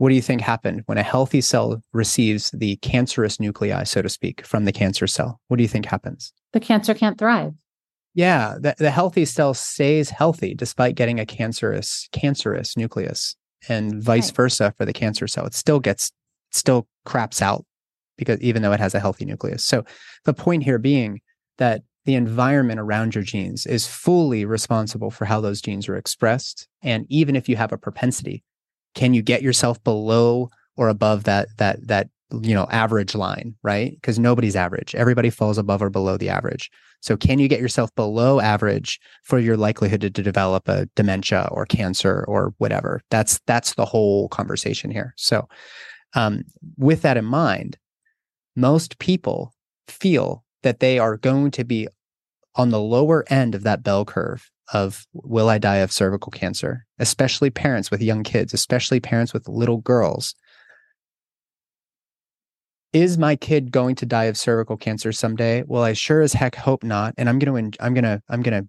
[0.01, 4.09] What do you think happened when a healthy cell receives the cancerous nuclei, so to
[4.09, 5.43] speak, from the cancer cell?
[5.49, 6.33] What do you think happens?
[6.55, 7.53] The cancer can't thrive.
[8.15, 13.37] Yeah, the, the healthy cell stays healthy despite getting a cancerous cancerous nucleus,
[13.69, 14.37] and vice Right.
[14.37, 15.45] versa for the cancer cell.
[15.45, 16.11] It still gets
[16.51, 17.67] still craps out
[18.17, 19.63] because even though it has a healthy nucleus.
[19.67, 19.85] So
[20.25, 21.21] the point here being
[21.59, 26.69] that the environment around your genes is fully responsible for how those genes are expressed.
[26.83, 28.43] And even if you have a propensity,
[28.95, 32.09] can you get yourself below or above that that that
[32.43, 33.93] you know average line, right?
[33.93, 34.95] Because nobody's average.
[34.95, 36.70] Everybody falls above or below the average.
[37.01, 41.49] So can you get yourself below average for your likelihood to, to develop a dementia
[41.51, 43.01] or cancer or whatever?
[43.11, 45.14] That's that's the whole conversation here.
[45.16, 45.49] So
[46.14, 46.45] um,
[46.76, 47.78] with that in mind,
[48.57, 49.55] most people
[49.88, 51.88] feel that they are going to be
[52.57, 56.87] on the lower end of that bell curve of will I die of cervical cancer,
[56.99, 60.35] especially parents with young kids, especially parents with little girls.
[62.93, 65.62] Is my kid going to die of cervical cancer someday?
[65.66, 67.14] Well, I sure as heck hope not.
[67.16, 68.68] And I'm going to, I'm going to, I'm going to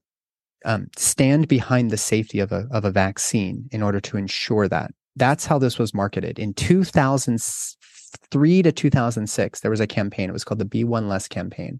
[0.65, 4.91] um, stand behind the safety of a of a vaccine in order to ensure that.
[5.15, 9.59] That's how this was marketed in 2003 to 2006.
[9.59, 10.29] There was a campaign.
[10.29, 11.79] It was called the Be One Less campaign,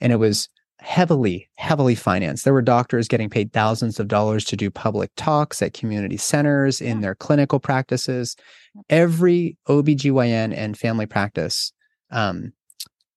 [0.00, 0.48] and it was
[0.80, 2.44] heavily, heavily financed.
[2.44, 6.80] There were doctors getting paid thousands of dollars to do public talks at community centers
[6.80, 8.36] in their clinical practices.
[8.88, 11.72] Every OBGYN and family practice
[12.10, 12.52] um,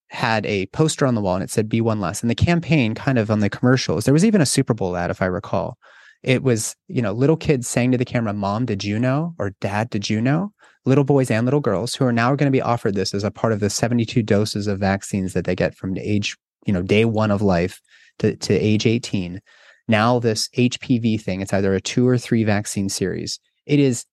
[0.09, 2.21] had a poster on the wall and it said, Be one less.
[2.21, 5.11] And the campaign, kind of on the commercials, there was even a Super Bowl ad,
[5.11, 5.77] if I recall.
[6.23, 9.33] It was, you know, little kids saying to the camera, Mom, did you know?
[9.39, 10.51] Or Dad, did you know?
[10.85, 13.31] Little boys and little girls who are now going to be offered this as a
[13.31, 17.05] part of the 72 doses of vaccines that they get from age you know day
[17.05, 17.81] one of life
[18.19, 19.39] to, to age 18
[19.87, 23.39] now this hpv thing it's either a two or three vaccine series.
[23.65, 24.05] It is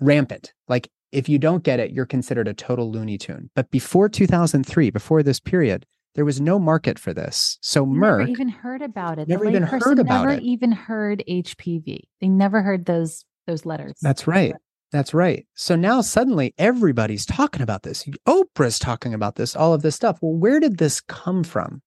[0.00, 0.52] rampant.
[0.68, 3.50] Like if you don't get it you're considered a total looney tune.
[3.54, 7.58] But before 2003 before this period there was no market for this.
[7.60, 9.28] So merck never even heard about it.
[9.28, 10.42] Never the even heard about never it.
[10.42, 13.94] even heard hpv they never heard those those letters.
[14.02, 14.54] That's right
[14.94, 15.44] that's right.
[15.56, 18.08] So now suddenly everybody's talking about this.
[18.28, 20.18] Oprah's talking about this, all of this stuff.
[20.22, 21.82] Well, where did this come from?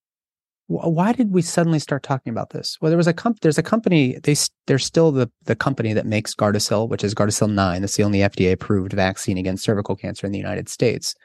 [0.67, 2.77] Why did we suddenly start talking about this?
[2.81, 4.35] Well, there was a comp- there's a company, they
[4.65, 7.79] they're still the the company that makes Gardasil, which is Gardasil 9.
[7.79, 11.15] That's the only FDA approved vaccine against cervical cancer in the United States.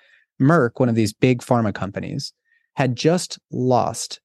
[0.40, 2.32] Merck, one of these big pharma companies,
[2.76, 4.20] had just lost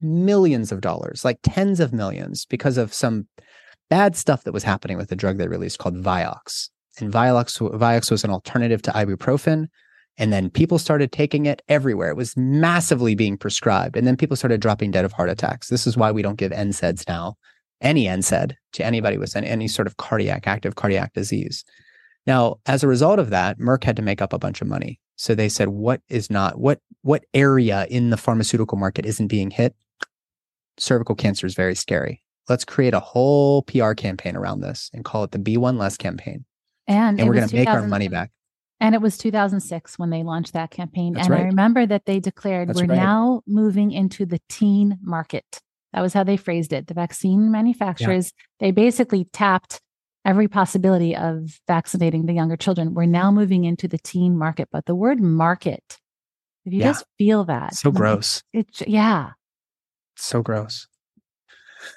[0.00, 3.28] millions of dollars, like tens of millions because of some
[3.90, 8.10] bad stuff that was happening with the drug they released called Vioxx and Vioxx, Vioxx
[8.10, 9.68] was an alternative to ibuprofen.
[10.18, 12.08] And then people started taking it everywhere.
[12.10, 13.96] It was massively being prescribed.
[13.96, 15.68] And then people started dropping dead of heart attacks.
[15.68, 17.36] This is why we don't give NSAIDs now,
[17.82, 21.64] any NSAID to anybody with any, sort of cardiac, active cardiac disease.
[22.26, 24.98] Now, as a result of that, Merck had to make up a bunch of money.
[25.16, 29.50] So they said, what is not, what, what area in the pharmaceutical market isn't being
[29.50, 29.74] hit?
[30.78, 32.22] Cervical cancer is very scary.
[32.48, 35.96] Let's create a whole PR campaign around this and call it the Be One Less
[35.96, 36.44] campaign
[36.88, 38.30] and, and we're going to make our money back.
[38.78, 41.14] And it was 2006 when they launched that campaign.
[41.14, 41.42] That's and right.
[41.42, 42.96] I remember that they declared That's we're right.
[42.96, 45.60] now moving into the teen market.
[45.92, 46.86] That was how they phrased it.
[46.86, 49.80] The vaccine manufacturers, they basically tapped
[50.26, 52.92] every possibility of vaccinating the younger children.
[52.92, 54.68] We're now moving into the teen market.
[54.70, 55.98] But the word market,
[56.66, 56.86] if you Yeah.
[56.86, 58.42] just feel that, So like, gross.
[58.52, 59.30] It, yeah.
[60.16, 60.86] So gross.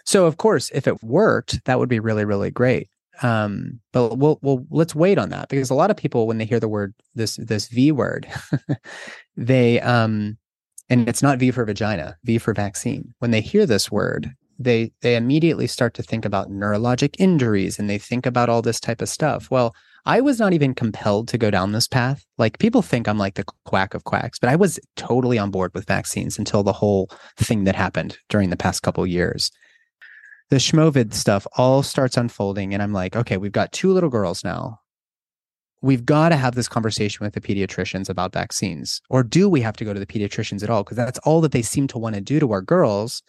[0.05, 2.87] So of course, if it worked, that would be really, really great.
[3.21, 6.45] Um, but we'll we'll let's wait on that because a lot of people, when they
[6.45, 8.27] hear the word this this V word,
[9.37, 10.37] they um,
[10.89, 13.13] and it's not V for vagina, V for vaccine.
[13.19, 17.89] When they hear this word, they they immediately start to think about neurologic injuries and
[17.89, 19.49] they think about all this type of stuff.
[19.49, 19.73] Well,
[20.05, 22.25] I was not even compelled to go down this path.
[22.37, 25.71] Like people think I'm like the quack of quacks, but I was totally on board
[25.73, 29.51] with vaccines until the whole thing that happened during the past couple years.
[30.49, 34.43] The Schmovid stuff all starts unfolding, and I'm like, okay, we've got two little girls
[34.43, 34.79] now.
[35.81, 38.99] We've got to have this conversation with the pediatricians about vaccines.
[39.09, 40.83] Or do we have to go to the pediatricians at all?
[40.83, 43.21] Because that's all that they seem to want to do to our girls.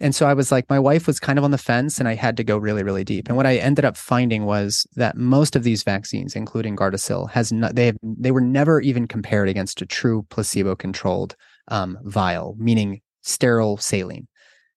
[0.00, 2.14] And so I was like, my wife was kind of on the fence, and I
[2.14, 3.26] had to go really, really deep.
[3.26, 7.52] And what I ended up finding was that most of these vaccines, including Gardasil, has
[7.52, 11.34] not they have they were never even compared against a true placebo-controlled
[11.66, 14.27] um, vial, meaning sterile saline.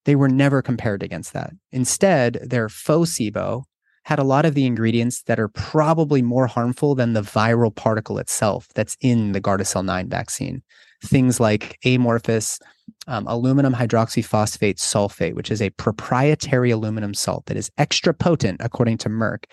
[0.04, 1.52] They were never compared against that.
[1.70, 3.64] Instead, their SIBO
[4.04, 8.18] had a lot of the ingredients that are probably more harmful than the viral particle
[8.18, 10.62] itself that's in the Gardasil 9 vaccine.
[11.04, 12.58] Things like amorphous
[13.06, 18.98] um, aluminum hydroxyphosphate sulfate, which is a proprietary aluminum salt that is extra potent, according
[18.98, 19.44] to Merck.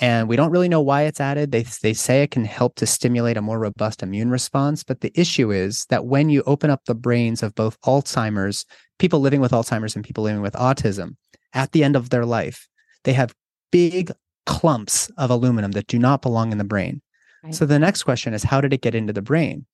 [0.00, 1.52] And we don't really know why it's added.
[1.52, 4.82] They, they say it can help to stimulate a more robust immune response.
[4.82, 8.64] But the issue is that when you open up the brains of both Alzheimer's,
[9.00, 11.16] people living with Alzheimer's, and people living with autism,
[11.52, 12.68] at the end of their life,
[13.02, 13.34] they have
[13.72, 14.12] big
[14.46, 17.02] clumps of aluminum that do not belong in the brain.
[17.42, 17.54] Right.
[17.54, 19.66] So the next question is how did it get into the brain?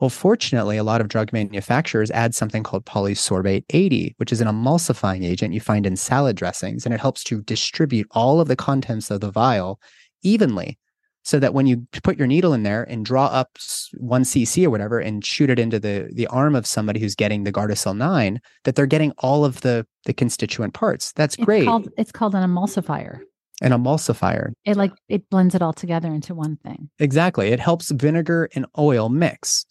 [0.00, 4.48] Well, fortunately, a lot of drug manufacturers add something called polysorbate 80, which is an
[4.48, 8.56] emulsifying agent you find in salad dressings, and it helps to distribute all of the
[8.56, 9.80] contents of the vial
[10.22, 10.76] evenly
[11.24, 13.50] so that when you put your needle in there and draw up
[13.98, 17.44] one cc or whatever and shoot it into the the arm of somebody who's getting
[17.44, 21.12] the gardasil 9 that they're getting all of the the constituent parts.
[21.12, 21.64] That's It's great.
[21.64, 23.20] called it's called an emulsifier.
[23.60, 24.50] an emulsifier.
[24.64, 26.90] It like it blends it all together into one thing.
[26.98, 27.48] exactly.
[27.48, 29.64] It helps vinegar and oil mix.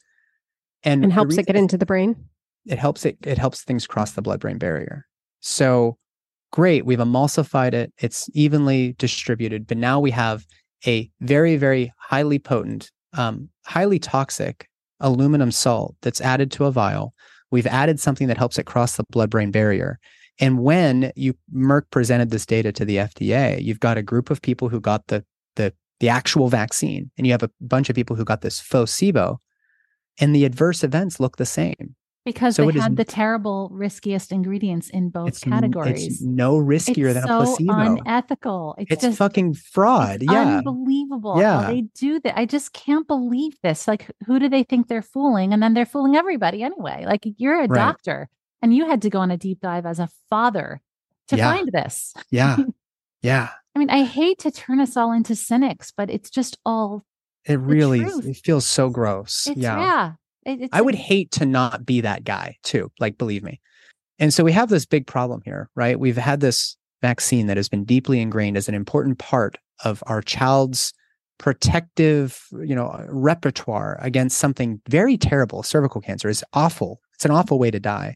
[0.84, 2.16] And, and the helps it get into the brain.
[2.66, 5.06] it helps it it helps things cross the blood brain barrier.
[5.42, 5.98] So
[6.54, 7.92] great we've emulsified it.
[8.00, 10.46] It's evenly distributed but now we have
[10.86, 14.68] a very very highly potent um, highly toxic
[15.00, 17.14] aluminum salt that's added to a vial.
[17.50, 20.00] We've added something that helps it cross the blood brain barrier.
[20.40, 24.42] And when you merck presented this data to the fda you've got a group of
[24.42, 25.24] people who got the
[25.56, 29.38] the the actual vaccine and you have a bunch of people who got this SIBO
[30.20, 33.70] and the adverse events look the same Because So they it is- had the terrible,
[33.72, 36.06] riskiest ingredients in both it's, categories.
[36.06, 37.82] It's no riskier It's than so a placebo.
[37.94, 38.76] It's unethical.
[38.78, 40.22] It's, it's just fucking fraud.
[40.22, 40.58] it's yeah.
[40.60, 41.62] unbelievable Yeah.
[41.64, 42.38] how they do that.
[42.38, 43.88] I just can't believe this.
[43.88, 45.52] Like, who do they think they're fooling?
[45.52, 47.06] And then they're fooling everybody anyway.
[47.08, 47.78] Like, you're a Right.
[47.78, 48.30] doctor
[48.62, 50.80] and you had to go on a deep dive as a father
[51.30, 51.52] to Yeah.
[51.54, 52.14] find this.
[52.30, 52.58] Yeah.
[53.24, 53.50] Yeah.
[53.76, 57.06] I mean, I hate to turn us all into cynics, but it's just all
[57.46, 59.46] It really it feels so gross.
[59.48, 59.80] it's yeah.
[59.80, 60.12] yeah.
[60.46, 62.92] It- I would hate to not be that guy too.
[63.00, 63.62] Like, believe me.
[64.20, 66.00] And so we have this big problem here, right?
[66.00, 70.22] We've had this vaccine that has been deeply ingrained as an important part of our
[70.22, 70.94] child's
[71.40, 75.64] protective, you know, uh, repertoire against something very terrible.
[75.64, 77.00] Cervical cancer is awful.
[77.16, 78.16] It's an awful way to die.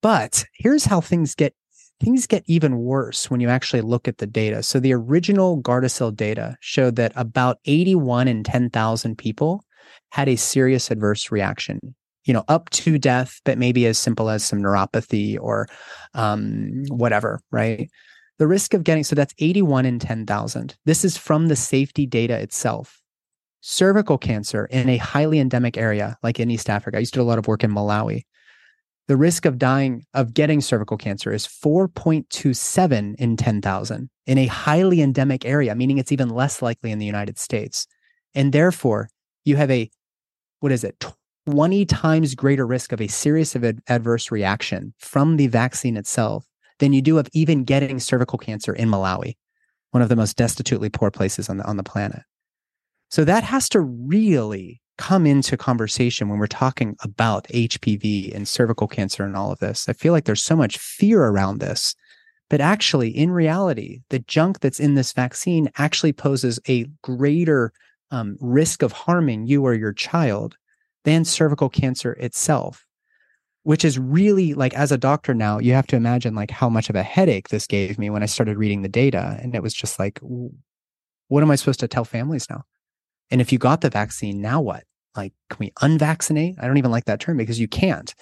[0.00, 1.54] But here's how things get
[2.00, 4.62] things get even worse when you actually look at the data.
[4.62, 9.62] So the original Gardasil data showed that about 81 in 10,000 people
[10.10, 14.44] had a serious adverse reaction, you know, up to death, but maybe as simple as
[14.44, 15.68] some neuropathy or
[16.14, 17.90] um, whatever, right?
[18.38, 20.76] The risk of getting, so that's 81 in 10,000.
[20.84, 23.00] This is from the safety data itself.
[23.60, 26.96] Cervical cancer in a highly endemic area like in East Africa.
[26.96, 28.24] I used to do a lot of work in Malawi.
[29.08, 35.02] The risk of dying, of getting cervical cancer is 4.27 in 10,000 in a highly
[35.02, 37.86] endemic area, meaning it's even less likely in the United States.
[38.34, 39.08] And therefore,
[39.44, 39.90] you have a
[40.60, 41.04] what is it
[41.46, 46.46] 20 times greater risk of a serious ad- adverse reaction from the vaccine itself
[46.78, 49.34] than you do of even getting cervical cancer in Malawi
[49.90, 52.22] one of the most destitutely poor places on the on the planet.
[53.10, 58.88] So that has to really come into conversation when we're talking about HPV and cervical
[58.88, 59.88] cancer and all of this.
[59.88, 61.94] I feel like there's so much fear around this
[62.52, 67.72] but actually in reality the junk that's in this vaccine actually poses a greater
[68.12, 70.56] um, risk of harming you or your child
[71.04, 72.86] than cervical cancer itself
[73.64, 76.88] which is really like as a doctor now you have to imagine like how much
[76.88, 79.74] of a headache this gave me when i started reading the data and it was
[79.74, 80.20] just like
[81.32, 82.62] what am i supposed to tell families now?
[83.30, 84.84] And if you got the vaccine now what?
[85.16, 86.56] Like can we unvaccinate?
[86.60, 88.14] I don't even like that term because you can't.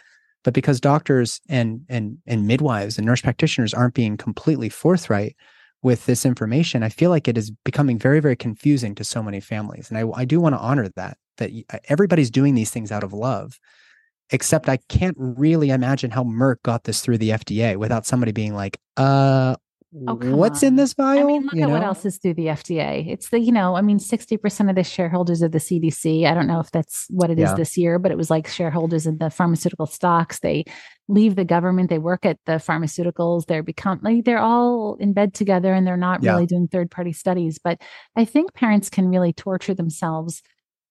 [0.44, 5.34] But because doctors and and and midwives and nurse practitioners aren't being completely forthright
[5.82, 9.40] with this information, I feel like it is becoming very, very confusing to so many
[9.40, 9.90] families.
[9.90, 11.50] And I, I do want to honor that, that
[11.88, 13.58] everybody's doing these things out of love.
[14.32, 18.54] Except I can't really imagine how Merck got this through the FDA without somebody being
[18.54, 19.56] like, uh,
[20.06, 21.18] Oh, what's in this vial?
[21.18, 23.08] I mean, look You at what else is through the FDA.
[23.08, 26.26] It's the, you know, I mean, 60% of the shareholders of the CDC.
[26.26, 27.54] I don't know if that's what it is Yeah.
[27.56, 30.38] this year, but it was like shareholders in the pharmaceutical stocks.
[30.38, 30.64] They
[31.08, 35.34] leave the government, they work at the pharmaceuticals, they're become like they're all in bed
[35.34, 36.34] together and they're not Yeah.
[36.34, 37.58] really doing third party studies.
[37.62, 37.80] But
[38.14, 40.40] I think parents can really torture themselves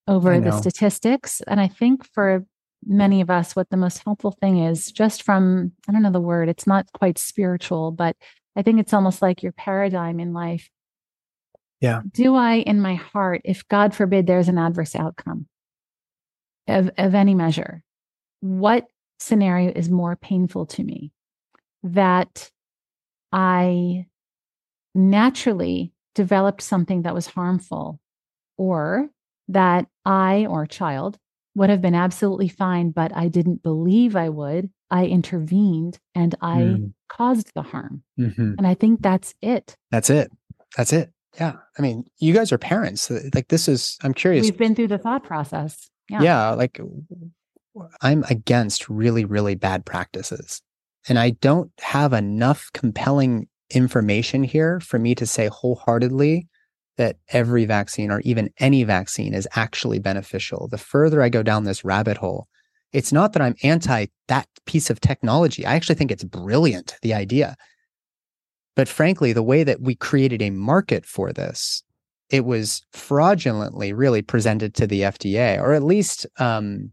[0.10, 1.40] over the statistics.
[1.48, 2.44] And I think for
[2.86, 6.20] many of us, what the most helpful thing is just from, I don't know the
[6.20, 8.18] word, it's not quite spiritual, but
[8.56, 10.70] I think it's almost like your paradigm in life.
[11.82, 12.02] Yeah.
[12.12, 15.48] Do I, in my heart, if God forbid there's an adverse outcome
[16.68, 17.84] of, of any measure,
[18.42, 18.86] what
[19.20, 21.12] scenario is more painful to me?
[21.84, 22.52] That
[23.32, 24.08] I
[24.94, 28.00] naturally developed something that was harmful,
[28.58, 29.10] or
[29.48, 31.18] that I or child
[31.60, 34.70] would have been absolutely fine, but I didn't believe I would.
[34.90, 36.94] I intervened and I Mm.
[37.10, 38.02] caused the harm.
[38.18, 38.56] Mhm.
[38.58, 39.76] And I think that's it.
[39.92, 40.32] That's it.
[40.78, 41.12] That's it.
[41.40, 41.58] Yeah.
[41.78, 43.12] I mean, you guys are parents.
[43.36, 44.46] Like, this is, I'm curious.
[44.46, 45.90] We've been through the thought process.
[46.10, 46.24] Yeah.
[46.24, 46.80] yeah like
[48.02, 50.60] I'm against really really bad practices
[51.08, 56.48] and i don't have enough compelling information here for me to say wholeheartedly
[57.00, 60.68] that every vaccine or even any vaccine is actually beneficial.
[60.68, 62.50] The further I go down this rabbit hole,
[62.92, 65.66] it's not that I'm anti that piece of technology.
[65.66, 67.56] I actually think it's brilliant, the idea.
[68.76, 71.84] But frankly, the way that we created a market for this,
[72.30, 76.92] it was fraudulently really presented to the FDA, or at least um,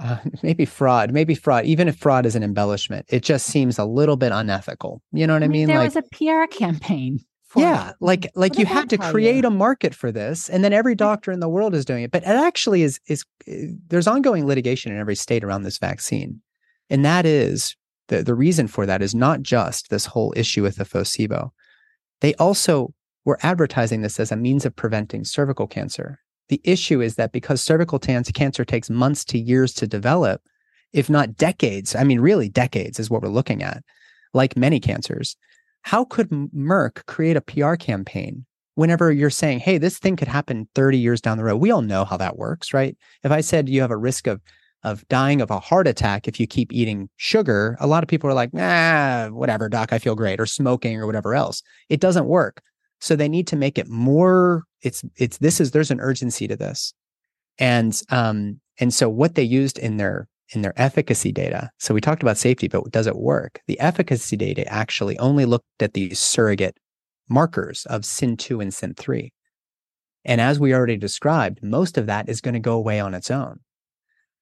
[0.00, 1.64] uh, maybe fraud, maybe fraud.
[1.64, 5.00] Even if fraud is an embellishment, it just seems a little bit unethical.
[5.12, 5.68] You know what I mean?
[5.68, 7.20] There like, was a PR campaign.
[7.56, 9.48] Yeah, like like What you had to create you?
[9.48, 12.10] a market for this, and then every doctor in the world is doing it.
[12.10, 13.52] But it actually is is uh,
[13.88, 16.40] there's ongoing litigation in every state around this vaccine,
[16.88, 17.76] and that is
[18.08, 21.50] the the reason for that is not just this whole issue with the Focibo.
[22.20, 22.94] They also
[23.24, 26.20] were advertising this as a means of preventing cervical cancer.
[26.48, 30.42] The issue is that because cervical cancer takes months to years to develop,
[30.92, 33.84] if not decades, I mean, really decades is what we're looking at,
[34.34, 35.36] like many cancers.
[35.82, 40.68] How could Merck create a PR campaign whenever you're saying, hey, this thing could happen
[40.74, 41.56] 30 years down the road?
[41.56, 42.96] We all know how that works, right?
[43.22, 44.40] If I said you have a risk of
[44.82, 48.30] of dying of a heart attack if you keep eating sugar, a lot of people
[48.30, 51.62] are like, nah, whatever, doc, I feel great, or smoking or whatever else.
[51.90, 52.62] It doesn't work.
[52.98, 54.64] So they need to make it more.
[54.82, 56.94] It's it's this is there's an urgency to this,
[57.58, 61.70] and um and so what they used in their in their efficacy data.
[61.78, 63.60] So we talked about safety, but does it work?
[63.66, 66.76] The efficacy data actually only looked at these surrogate
[67.28, 69.30] markers of CIN2 and CIN3.
[70.24, 73.30] And as we already described, most of that is going to go away on its
[73.30, 73.60] own.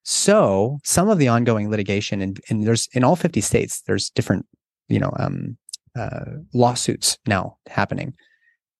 [0.03, 4.45] So some of the ongoing litigation, and, and there's in all 50 states, there's different,
[4.87, 5.57] you know, um,
[5.95, 8.13] uh, lawsuits now happening.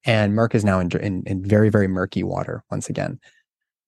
[0.06, 3.20] And Merck is now in, in, in very, very murky water once again.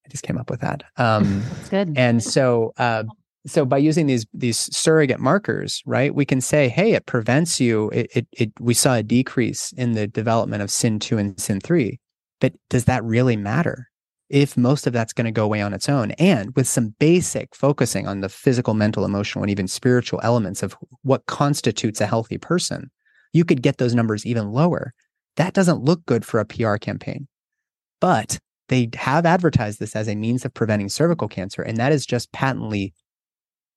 [0.06, 0.84] I just came up with that.
[0.98, 1.94] Um, That's good.
[1.96, 3.04] and so, uh,
[3.48, 7.89] so by using these these surrogate markers, right, we can say, hey, it prevents you.
[7.89, 11.60] It, it, it we saw a decrease in the development of CIN two and CIN
[11.60, 12.00] three,
[12.39, 13.88] but does that really matter?
[14.30, 17.54] If most of that's going to go away on its own, and with some basic
[17.54, 22.38] focusing on the physical, mental, emotional, and even spiritual elements of what constitutes a healthy
[22.38, 22.92] person,
[23.34, 24.94] you could get those numbers even lower.
[25.36, 27.28] That doesn't look good for a PR campaign,
[28.00, 28.39] but
[28.70, 32.32] they have advertised this as a means of preventing cervical cancer, and that is just
[32.32, 32.94] patently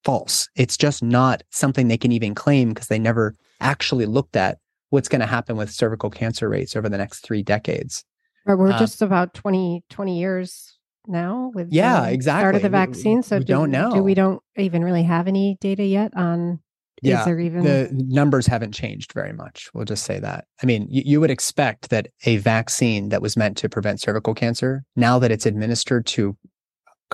[0.05, 0.49] false.
[0.55, 4.59] It's just not something they can even claim because they never actually looked at
[4.91, 8.05] what's going to happen with cervical cancer rates over the next three decades.
[8.47, 12.69] But we're Uh, just about 20, 20 years now with Yeah, the start of the
[12.69, 13.23] vaccine.
[13.23, 13.91] So we do, don't know.
[13.91, 16.61] Do we don't even really have any data yet on?
[17.03, 17.65] Yeah, is there even?
[17.65, 19.69] The numbers haven't changed very much.
[19.75, 20.47] We'll just say that.
[20.63, 24.33] I mean, you, you would expect that a vaccine that was meant to prevent cervical
[24.33, 26.37] cancer, now that it's administered to,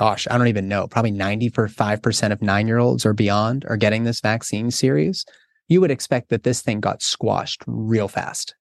[0.01, 4.05] gosh, I don't even know, probably 95% of nine year olds or beyond are getting
[4.05, 5.27] this vaccine series,
[5.69, 8.55] you would expect that this thing got squashed real fast.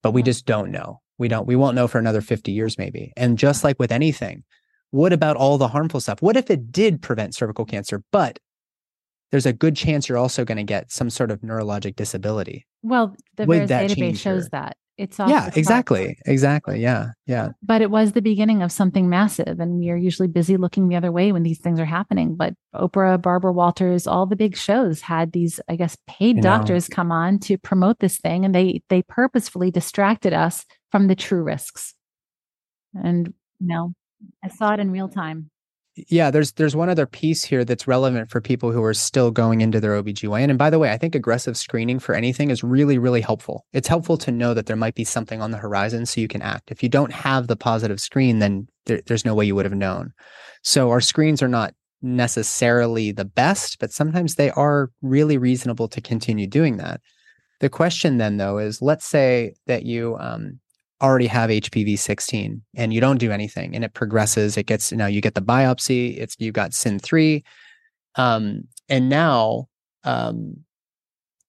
[0.00, 0.26] But we hmm.
[0.26, 1.00] just don't know.
[1.18, 3.12] We don't, we won't know for another 50 years, maybe.
[3.16, 4.44] And just like with anything,
[4.92, 6.22] what about all the harmful stuff?
[6.22, 8.38] What if it did prevent cervical cancer, but
[9.32, 12.64] there's a good chance you're also going to get some sort of neurologic disability.
[12.82, 14.76] well, the would VAERS database shows your- that.
[15.00, 16.18] It's off yeah, exactly.
[16.26, 16.78] Exactly.
[16.78, 17.12] Yeah.
[17.26, 17.52] Yeah.
[17.62, 20.96] But it was the beginning of something massive, and we are usually busy looking the
[20.96, 22.36] other way when these things are happening.
[22.36, 26.42] But Oprah, Barbara Walters, all the big shows had these, I guess, paid know.
[26.42, 31.16] doctors come on to promote this thing, and they they purposefully distracted us from the
[31.16, 31.94] true risks.
[32.94, 33.94] And no,
[34.44, 35.49] I saw it in real time.
[36.08, 39.60] Yeah, there's there's one other piece here that's relevant for people who are still going
[39.60, 40.50] into their OBGYN.
[40.50, 43.66] And by the way, I think aggressive screening for anything is really, really helpful.
[43.72, 46.42] It's helpful to know that there might be something on the horizon so you can
[46.42, 46.70] act.
[46.70, 49.74] If you don't have the positive screen, then there, there's no way you would have
[49.74, 50.12] known.
[50.62, 56.00] So our screens are not necessarily the best, but sometimes they are really reasonable to
[56.00, 57.00] continue doing that.
[57.60, 60.60] The question then, though, is let's say that you um,
[61.02, 64.56] already have HPV 16 and you don't do anything and it progresses.
[64.56, 67.42] It gets, you know, you get the biopsy, it's, you've got CIN3.
[68.16, 69.68] Um, and now,
[70.04, 70.64] um,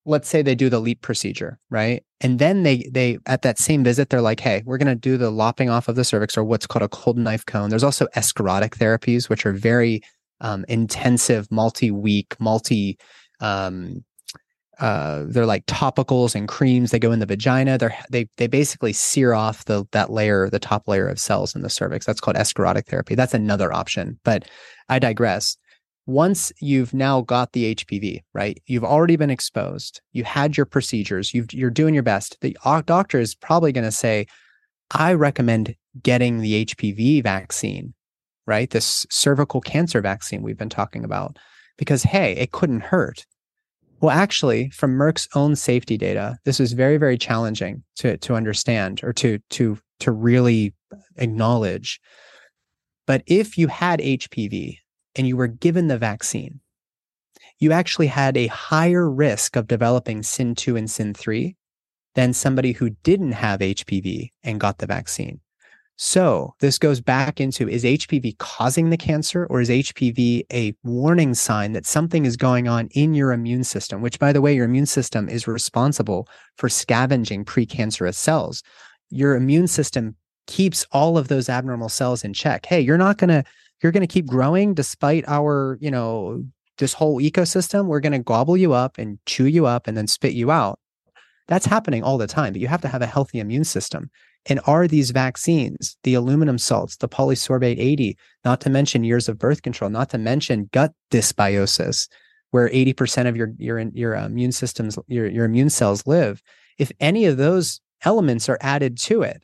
[0.05, 2.03] let's say they do the LEEP procedure, right?
[2.21, 5.17] And then they, they, at that same visit, they're like, hey, we're going to do
[5.17, 7.69] the lopping off of the cervix or what's called a cold knife cone.
[7.69, 10.01] There's also escharotic therapies, which are very
[10.39, 12.97] um, intensive, multi week, multi,
[13.41, 14.03] um,
[14.82, 16.89] uh, they're like topicals and creams.
[16.89, 17.77] They go in the vagina.
[17.77, 21.61] They're they they basically sear off the that layer, the top layer of cells in
[21.61, 22.05] the cervix.
[22.05, 23.13] That's called escharotic therapy.
[23.13, 24.19] That's another option.
[24.23, 24.49] But
[24.89, 25.55] I digress.
[26.07, 28.59] Once you've now got the HPV, right?
[28.65, 30.01] You've already been exposed.
[30.13, 31.32] You had your procedures.
[31.32, 32.38] You've, you're doing your best.
[32.41, 32.57] The
[32.88, 34.25] doctor is probably going to say,
[34.89, 37.93] "I recommend getting the HPV vaccine,
[38.47, 38.71] right?
[38.71, 41.38] This cervical cancer vaccine we've been talking about,
[41.77, 43.27] because hey, it couldn't hurt."
[44.01, 49.03] Well, actually, from Merck's own safety data, this is very, very challenging to to understand
[49.03, 50.73] or to to to really
[51.17, 52.01] acknowledge.
[53.05, 54.77] But if you had HPV
[55.15, 56.61] and you were given the vaccine,
[57.59, 61.55] you actually had a higher risk of developing CIN2 and CIN3
[62.15, 65.41] than somebody who didn't have HPV and got the vaccine.
[66.03, 71.35] So this goes back into is HPV causing the cancer or is HPV a warning
[71.35, 74.65] sign that something is going on in your immune system, which by the way, your
[74.65, 76.27] immune system is responsible
[76.57, 78.63] for scavenging precancerous cells.
[79.11, 80.15] Your immune system
[80.47, 82.65] keeps all of those abnormal cells in check.
[82.65, 83.43] Hey, you're not going to
[83.83, 86.43] you're going to keep growing despite our, you know,
[86.79, 87.85] this whole ecosystem.
[87.85, 90.79] We're going to gobble you up and chew you up and then spit you out.
[91.47, 94.09] That's happening all the time, but you have to have a healthy immune system.
[94.47, 99.37] And are these vaccines, the aluminum salts, the polysorbate 80, not to mention years of
[99.37, 102.07] birth control, not to mention gut dysbiosis,
[102.49, 106.41] where 80% of your your your immune systems, your, your immune cells live,
[106.77, 109.43] if any of those elements are added to it,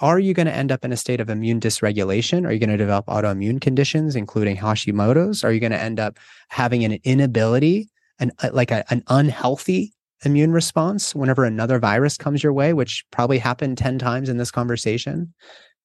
[0.00, 2.46] are you going to end up in a state of immune dysregulation?
[2.46, 5.42] Are you going to develop autoimmune conditions, including Hashimoto's?
[5.42, 6.18] Are you going to end up
[6.50, 7.88] having an inability,
[8.20, 9.94] an like a, an unhealthy
[10.24, 14.50] immune response whenever another virus comes your way, which probably happened 10 times in this
[14.50, 15.32] conversation.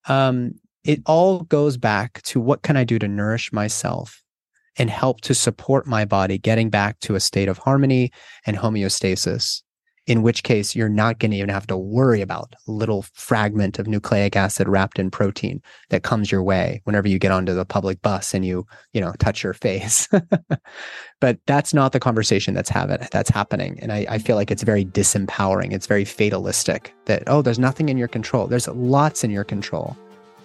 [0.08, 0.54] Um,
[0.84, 4.22] it all goes back to what can I do to nourish myself
[4.76, 8.10] and help to support my body getting back to a state of harmony
[8.46, 9.62] and homeostasis
[10.06, 13.78] in which case you're not going to even have to worry about a little fragment
[13.78, 17.64] of nucleic acid wrapped in protein that comes your way whenever you get onto the
[17.64, 20.08] public bus and you you know touch your face.
[21.20, 24.50] But that's not the conversation that's have it, that's happening and I, I feel like
[24.50, 25.72] it's very disempowering.
[25.72, 28.46] It's very fatalistic that oh there's nothing in your control.
[28.46, 29.96] There's lots in your control.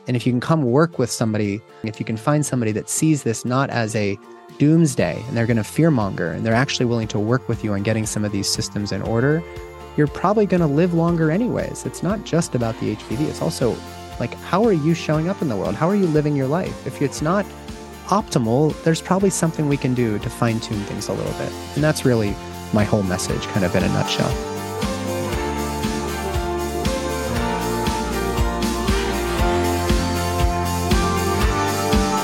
[0.07, 3.23] And if you can come work with somebody if you can find somebody that sees
[3.23, 4.17] this not as a
[4.57, 7.83] doomsday and they're going to fearmonger and they're actually willing to work with you on
[7.83, 9.43] getting some of these systems in order,
[9.97, 11.85] you're probably going to live longer anyways.
[11.85, 13.75] It's not just about the HPV, it's also
[14.19, 15.75] like how are you showing up in the world?
[15.75, 16.85] How are you living your life?
[16.85, 17.45] If it's not
[18.07, 21.51] optimal, there's probably something we can do to fine tune things a little bit.
[21.75, 22.35] And that's really
[22.73, 24.29] my whole message, kind of in a nutshell.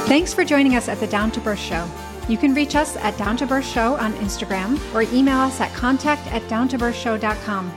[0.07, 1.85] Thanks for joining us at the Down to Birth Show.
[2.27, 5.73] You can reach us at Down to Birth Show on Instagram or email us at
[5.73, 7.71] contact at downtobirthshow.com.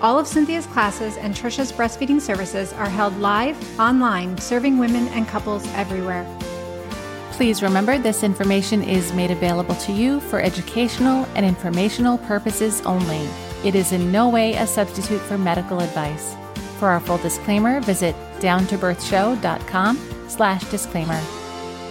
[0.00, 5.26] All of Cynthia's classes and Trisha's breastfeeding services are held live, online, serving women and
[5.26, 6.24] couples everywhere.
[7.32, 13.28] Please remember this information is made available to you for educational and informational purposes only.
[13.64, 16.36] It is in no way a substitute for medical advice.
[16.78, 21.18] For our full disclaimer, visit downtobirthshow.com slash disclaimer.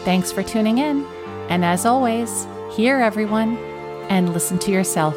[0.06, 1.06] Thanks for tuning in.
[1.50, 3.58] And as always, hear everyone
[4.10, 5.16] and listen to yourself.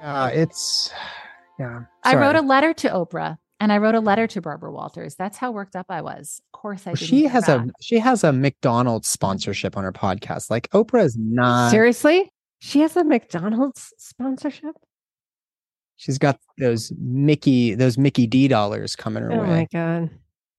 [0.00, 0.90] Yeah, it's
[1.58, 1.82] yeah.
[2.04, 5.14] I wrote a letter to Oprah and I wrote a letter to Barbara Walters.
[5.14, 6.40] That's how worked up I was.
[6.46, 6.94] Of course, I.
[6.94, 7.66] she has back.
[7.66, 10.50] a she has a McDonald's sponsorship on her podcast.
[10.50, 12.32] Like Oprah is not seriously.
[12.60, 14.76] She has a McDonald's sponsorship.
[16.00, 19.42] She's got those Mickey those Mickey D dollars coming her oh way.
[19.42, 20.10] Oh my god!